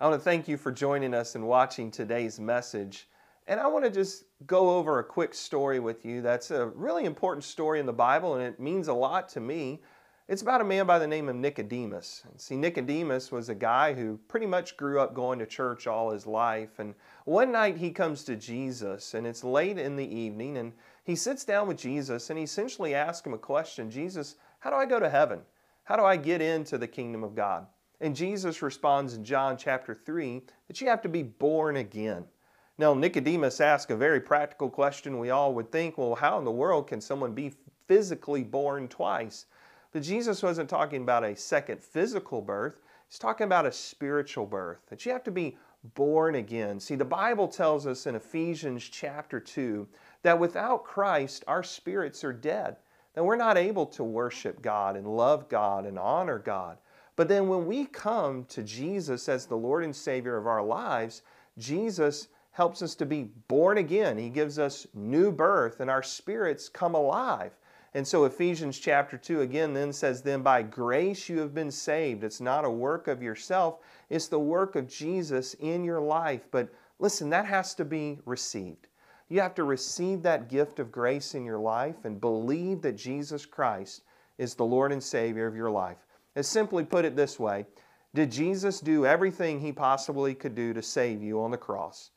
I 0.01 0.09
want 0.09 0.21
to 0.21 0.25
thank 0.25 0.47
you 0.47 0.57
for 0.57 0.71
joining 0.71 1.15
us 1.15 1.35
and 1.35 1.47
watching 1.47 1.91
today's 1.91 2.39
message. 2.39 3.09
And 3.49 3.59
I 3.59 3.67
want 3.67 3.85
to 3.85 3.91
just 3.91 4.25
go 4.47 4.77
over 4.77 4.99
a 4.99 5.05
quick 5.05 5.33
story 5.35 5.81
with 5.81 6.05
you 6.05 6.21
that's 6.21 6.51
a 6.51 6.67
really 6.67 7.05
important 7.07 7.45
story 7.45 7.81
in 7.81 7.87
the 7.87 7.93
Bible, 7.93 8.35
and 8.35 8.45
it 8.45 8.61
means 8.61 8.89
a 8.89 8.93
lot 8.93 9.29
to 9.31 9.41
me. 9.41 9.81
It's 10.29 10.43
about 10.43 10.61
a 10.61 10.65
man 10.65 10.87
by 10.87 10.99
the 10.99 11.07
name 11.07 11.31
of 11.31 11.37
Nicodemus. 11.37 12.23
See, 12.37 12.55
Nicodemus 12.55 13.33
was 13.33 13.49
a 13.49 13.55
guy 13.55 13.95
who 13.95 14.21
pretty 14.29 14.45
much 14.45 14.77
grew 14.77 15.01
up 15.01 15.15
going 15.15 15.39
to 15.39 15.47
church 15.47 15.87
all 15.87 16.11
his 16.11 16.27
life. 16.27 16.79
And 16.79 16.95
one 17.25 17.51
night 17.51 17.79
he 17.79 17.91
comes 17.91 18.25
to 18.25 18.37
Jesus, 18.37 19.15
and 19.15 19.27
it's 19.27 19.43
late 19.43 19.79
in 19.79 19.97
the 19.97 20.07
evening, 20.07 20.59
and 20.59 20.75
he 21.03 21.17
sits 21.17 21.47
down 21.47 21.67
with 21.67 21.79
Jesus 21.79 22.29
and 22.29 22.39
he 22.39 22.45
essentially 22.45 22.95
asks 22.95 23.27
him 23.27 23.33
a 23.33 23.39
question 23.39 23.91
Jesus, 23.91 24.35
how 24.59 24.69
do 24.69 24.77
I 24.77 24.85
go 24.85 25.01
to 25.01 25.09
heaven? 25.09 25.41
How 25.85 25.97
do 25.97 26.05
I 26.05 26.19
get 26.19 26.43
into 26.43 26.77
the 26.77 26.87
kingdom 26.87 27.25
of 27.25 27.35
God? 27.35 27.67
And 28.03 28.15
Jesus 28.15 28.61
responds 28.61 29.15
in 29.15 29.25
John 29.25 29.57
chapter 29.57 29.95
3 29.95 30.43
that 30.67 30.79
you 30.83 30.89
have 30.89 31.01
to 31.03 31.09
be 31.09 31.23
born 31.23 31.79
again. 31.79 32.27
Now, 32.77 32.93
Nicodemus 32.93 33.63
asks 33.63 33.91
a 33.91 33.97
very 33.97 34.21
practical 34.21 34.69
question. 34.69 35.19
We 35.19 35.31
all 35.31 35.55
would 35.55 35.73
think, 35.73 35.97
well, 35.97 36.15
how 36.15 36.39
in 36.39 36.45
the 36.45 36.51
world 36.51 36.87
can 36.87 37.01
someone 37.01 37.33
be 37.33 37.55
physically 37.87 38.45
born 38.45 38.89
twice? 38.89 39.47
But 39.93 40.03
Jesus 40.03 40.43
wasn't 40.43 40.69
talking 40.69 41.03
about 41.03 41.25
a 41.25 41.35
second 41.35 41.83
physical 41.83 42.43
birth, 42.43 42.81
he's 43.09 43.19
talking 43.19 43.47
about 43.47 43.67
a 43.67 43.73
spiritual 43.73 44.47
birth, 44.47 44.81
that 44.89 45.07
you 45.07 45.13
have 45.13 45.25
to 45.25 45.31
be 45.31 45.57
born 45.95 46.35
again. 46.35 46.81
See, 46.81 46.95
the 46.95 47.05
Bible 47.05 47.49
tells 47.49 47.87
us 47.87 48.07
in 48.07 48.15
Ephesians 48.15 48.85
chapter 48.85 49.41
2 49.41 49.89
that 50.23 50.39
without 50.39 50.85
Christ, 50.85 51.45
our 51.47 51.63
spirits 51.63 52.25
are 52.25 52.33
dead, 52.33 52.77
that 53.15 53.25
we're 53.25 53.37
not 53.37 53.57
able 53.57 53.87
to 53.87 54.05
worship 54.05 54.61
God 54.61 54.97
and 54.97 55.07
love 55.07 55.49
God 55.49 55.87
and 55.87 55.99
honor 55.99 56.39
God. 56.39 56.79
But 57.17 57.29
then 57.29 57.49
when 57.49 57.67
we 57.67 57.87
come 57.87 58.45
to 58.45 58.63
Jesus 58.63 59.29
as 59.29 59.47
the 59.47 59.57
Lord 59.57 59.85
and 59.85 59.95
Savior 59.95 60.37
of 60.37 60.47
our 60.47 60.63
lives, 60.63 61.23
Jesus 61.57 62.29
helps 62.51 62.83
us 62.83 62.95
to 62.97 63.07
be 63.07 63.31
born 63.49 63.79
again. 63.79 64.19
He 64.19 64.29
gives 64.29 64.59
us 64.59 64.87
new 64.95 65.33
birth, 65.33 65.81
and 65.81 65.91
our 65.91 66.03
spirits 66.03 66.69
come 66.69 66.95
alive. 66.95 67.57
And 67.95 68.07
so 68.07 68.25
Ephesians 68.25 68.79
chapter 68.79 69.17
2 69.17 69.41
again 69.41 69.73
then 69.73 69.93
says, 69.93 70.23
Then 70.23 70.43
by 70.43 70.63
grace 70.63 71.29
you 71.29 71.39
have 71.39 71.55
been 71.55 71.71
saved. 71.71 72.23
It's 72.23 72.41
not 72.41 72.65
a 72.65 72.71
work 72.71 73.09
of 73.09 73.23
yourself, 73.23 73.79
it's 74.11 74.29
the 74.29 74.39
work 74.39 74.77
of 74.77 74.89
Jesus 74.89 75.55
in 75.55 75.85
your 75.85 76.01
life. 76.01 76.47
But 76.51 76.69
listen, 76.99 77.31
that 77.31 77.47
has 77.47 77.75
to 77.77 77.85
be 77.85 78.19
received. 78.25 78.89
You 79.29 79.41
have 79.41 79.55
to 79.57 79.65
receive 79.65 80.23
that 80.23 80.49
gift 80.49 80.79
of 80.79 80.93
grace 80.93 81.35
in 81.35 81.45
your 81.45 81.59
life 81.59 82.05
and 82.05 82.21
believe 82.21 82.81
that 82.83 82.97
Jesus 82.97 83.45
Christ 83.45 84.03
is 84.39 84.55
the 84.55 84.65
Lord 84.65 84.93
and 84.93 85.03
Savior 85.03 85.47
of 85.47 85.57
your 85.57 85.71
life. 85.71 86.07
And 86.37 86.45
simply 86.45 86.85
put 86.85 87.05
it 87.05 87.17
this 87.17 87.39
way 87.39 87.67
Did 88.15 88.31
Jesus 88.31 88.81
do 88.81 89.07
everything 89.07 89.61
he 89.61 89.73
possibly 89.73 90.35
could 90.35 90.55
do 90.55 90.73
to 90.73 90.83
save 90.83 91.23
you 91.23 91.41
on 91.43 91.51
the 91.51 91.59
cross? 91.59 92.11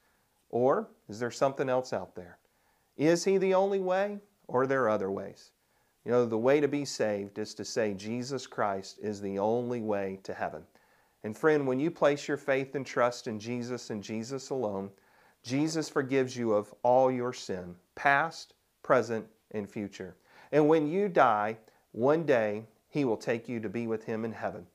Or 0.49 0.89
is 1.09 1.19
there 1.19 1.31
something 1.31 1.69
else 1.69 1.93
out 1.93 2.15
there? 2.15 2.39
Is 2.97 3.23
he 3.23 3.37
the 3.37 3.53
only 3.53 3.79
way, 3.79 4.19
or 4.47 4.63
are 4.63 4.67
there 4.67 4.89
other 4.89 5.09
ways? 5.09 5.50
You 6.05 6.11
know, 6.11 6.25
the 6.25 6.37
way 6.37 6.59
to 6.59 6.67
be 6.67 6.83
saved 6.83 7.37
is 7.37 7.53
to 7.53 7.65
say 7.65 7.93
Jesus 7.93 8.47
Christ 8.47 8.97
is 9.01 9.21
the 9.21 9.37
only 9.37 9.81
way 9.81 10.19
to 10.23 10.33
heaven. 10.33 10.63
And 11.23 11.37
friend, 11.37 11.67
when 11.67 11.79
you 11.79 11.91
place 11.91 12.27
your 12.27 12.37
faith 12.37 12.73
and 12.73 12.85
trust 12.85 13.27
in 13.27 13.39
Jesus 13.39 13.91
and 13.91 14.01
Jesus 14.01 14.49
alone, 14.49 14.89
Jesus 15.43 15.89
forgives 15.89 16.35
you 16.35 16.53
of 16.53 16.73
all 16.83 17.11
your 17.11 17.33
sin, 17.33 17.75
past, 17.95 18.55
present, 18.81 19.25
and 19.51 19.69
future. 19.69 20.15
And 20.51 20.67
when 20.67 20.87
you 20.87 21.07
die, 21.07 21.57
one 21.91 22.25
day 22.25 22.65
He 22.89 23.05
will 23.05 23.17
take 23.17 23.47
you 23.47 23.59
to 23.59 23.69
be 23.69 23.85
with 23.85 24.03
Him 24.03 24.25
in 24.25 24.31
heaven. 24.31 24.65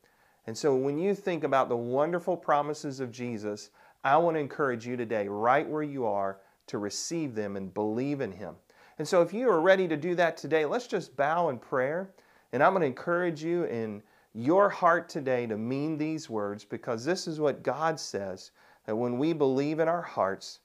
And 0.47 0.57
so 0.57 0.77
when 0.77 0.97
you 0.97 1.15
think 1.15 1.43
about 1.43 1.69
the 1.69 1.77
wonderful 1.77 2.37
promises 2.37 3.01
of 3.01 3.11
Jesus, 3.11 3.71
I 4.05 4.17
want 4.17 4.37
to 4.37 4.41
encourage 4.41 4.87
you 4.87 4.97
today, 4.97 5.27
right 5.27 5.69
where 5.69 5.83
you 5.83 6.07
are, 6.07 6.39
to 6.69 6.79
receive 6.79 7.35
them 7.35 7.57
and 7.57 7.75
believe 7.75 8.21
in 8.21 8.31
Him. 8.31 8.55
And 8.99 9.07
so 9.07 9.23
if 9.23 9.33
you 9.33 9.49
are 9.51 9.61
ready 9.61 9.87
to 9.89 9.97
do 9.97 10.15
that 10.15 10.37
today, 10.37 10.65
let's 10.65 10.87
just 10.87 11.17
bow 11.17 11.49
in 11.51 11.59
prayer. 11.59 12.11
And 12.53 12.63
I'm 12.63 12.73
going 12.73 12.81
to 12.81 12.87
encourage 12.87 13.43
you 13.43 13.65
in 13.65 14.03
your 14.33 14.69
heart 14.69 15.09
today 15.09 15.47
to 15.47 15.57
mean 15.57 15.99
these 15.99 16.31
words 16.31 16.65
because 16.65 17.05
this 17.05 17.27
is 17.27 17.41
what 17.41 17.63
God 17.63 17.99
says 18.01 18.53
that 18.87 18.97
when 18.97 19.19
we 19.19 19.33
believe 19.33 19.81
in 19.81 19.89
our 19.89 20.03
hearts 20.03 20.61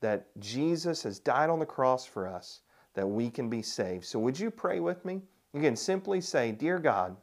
that 0.00 0.26
Jesus 0.38 1.02
has 1.04 1.18
died 1.18 1.48
on 1.48 1.58
the 1.58 1.66
cross 1.66 2.04
for 2.04 2.28
us, 2.28 2.60
that 2.94 3.08
we 3.08 3.30
can 3.30 3.48
be 3.48 3.62
saved. 3.62 4.04
So 4.04 4.18
would 4.18 4.38
you 4.38 4.50
pray 4.50 4.80
with 4.80 5.04
me? 5.04 5.22
You 5.52 5.60
can 5.60 5.76
simply 5.76 6.20
say, 6.20 6.52
Dear 6.52 6.78
God, 6.78 7.16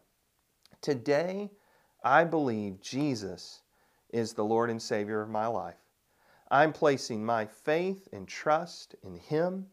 today 0.82 1.52
I 2.04 2.24
believe 2.24 2.82
Jesus 2.82 3.62
is 4.12 4.34
the 4.34 4.44
Lord 4.44 4.70
and 4.70 4.82
Savior 4.82 5.22
of 5.22 5.30
my 5.30 5.48
life. 5.48 5.76
I'm 6.50 6.74
placing 6.74 7.24
my 7.24 7.46
faith 7.46 8.08
and 8.12 8.28
trust 8.28 8.96
in 9.04 9.16
Him 9.16 9.68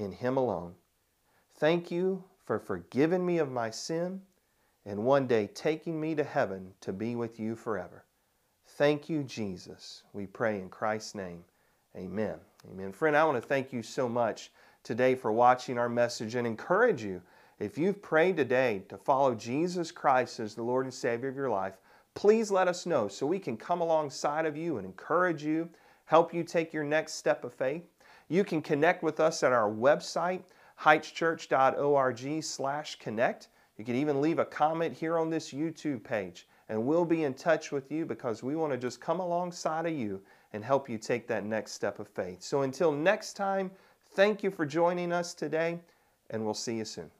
in 0.00 0.12
Him 0.12 0.36
alone. 0.36 0.74
Thank 1.56 1.90
you 1.90 2.24
for 2.44 2.58
forgiving 2.58 3.24
me 3.24 3.38
of 3.38 3.50
my 3.50 3.70
sin 3.70 4.22
and 4.86 5.04
one 5.04 5.26
day 5.26 5.48
taking 5.54 6.00
me 6.00 6.14
to 6.14 6.24
heaven 6.24 6.72
to 6.80 6.92
be 6.92 7.14
with 7.14 7.38
you 7.38 7.54
forever. 7.54 8.04
Thank 8.66 9.08
you, 9.08 9.22
Jesus. 9.22 10.04
We 10.12 10.26
pray 10.26 10.58
in 10.58 10.68
Christ's 10.68 11.14
name. 11.14 11.44
Amen. 11.96 12.36
Amen. 12.70 12.92
Friend, 12.92 13.16
I 13.16 13.24
want 13.24 13.40
to 13.40 13.46
thank 13.46 13.72
you 13.72 13.82
so 13.82 14.08
much 14.08 14.50
today 14.82 15.14
for 15.14 15.32
watching 15.32 15.76
our 15.78 15.88
message 15.88 16.34
and 16.34 16.46
encourage 16.46 17.02
you. 17.02 17.20
If 17.58 17.76
you've 17.76 18.00
prayed 18.00 18.36
today 18.36 18.82
to 18.88 18.96
follow 18.96 19.34
Jesus 19.34 19.92
Christ 19.92 20.40
as 20.40 20.54
the 20.54 20.62
Lord 20.62 20.86
and 20.86 20.94
Savior 20.94 21.28
of 21.28 21.36
your 21.36 21.50
life, 21.50 21.74
please 22.14 22.50
let 22.50 22.68
us 22.68 22.86
know 22.86 23.06
so 23.06 23.26
we 23.26 23.38
can 23.38 23.56
come 23.56 23.80
alongside 23.80 24.46
of 24.46 24.56
you 24.56 24.78
and 24.78 24.86
encourage 24.86 25.42
you, 25.42 25.68
help 26.06 26.32
you 26.32 26.42
take 26.42 26.72
your 26.72 26.84
next 26.84 27.14
step 27.14 27.44
of 27.44 27.52
faith. 27.52 27.84
You 28.30 28.44
can 28.44 28.62
connect 28.62 29.02
with 29.02 29.18
us 29.18 29.42
at 29.42 29.52
our 29.52 29.68
website, 29.68 30.44
heightschurch.org 30.80 32.44
slash 32.44 32.96
connect. 33.00 33.48
You 33.76 33.84
can 33.84 33.96
even 33.96 34.20
leave 34.20 34.38
a 34.38 34.44
comment 34.44 34.96
here 34.96 35.18
on 35.18 35.30
this 35.30 35.52
YouTube 35.52 36.04
page, 36.04 36.46
and 36.68 36.86
we'll 36.86 37.04
be 37.04 37.24
in 37.24 37.34
touch 37.34 37.72
with 37.72 37.90
you 37.90 38.06
because 38.06 38.44
we 38.44 38.54
want 38.54 38.72
to 38.72 38.78
just 38.78 39.00
come 39.00 39.18
alongside 39.18 39.84
of 39.86 39.92
you 39.94 40.22
and 40.52 40.64
help 40.64 40.88
you 40.88 40.96
take 40.96 41.26
that 41.26 41.44
next 41.44 41.72
step 41.72 41.98
of 41.98 42.06
faith. 42.06 42.40
So 42.40 42.62
until 42.62 42.92
next 42.92 43.32
time, 43.32 43.68
thank 44.14 44.44
you 44.44 44.52
for 44.52 44.64
joining 44.64 45.12
us 45.12 45.34
today, 45.34 45.80
and 46.30 46.44
we'll 46.44 46.54
see 46.54 46.76
you 46.76 46.84
soon. 46.84 47.10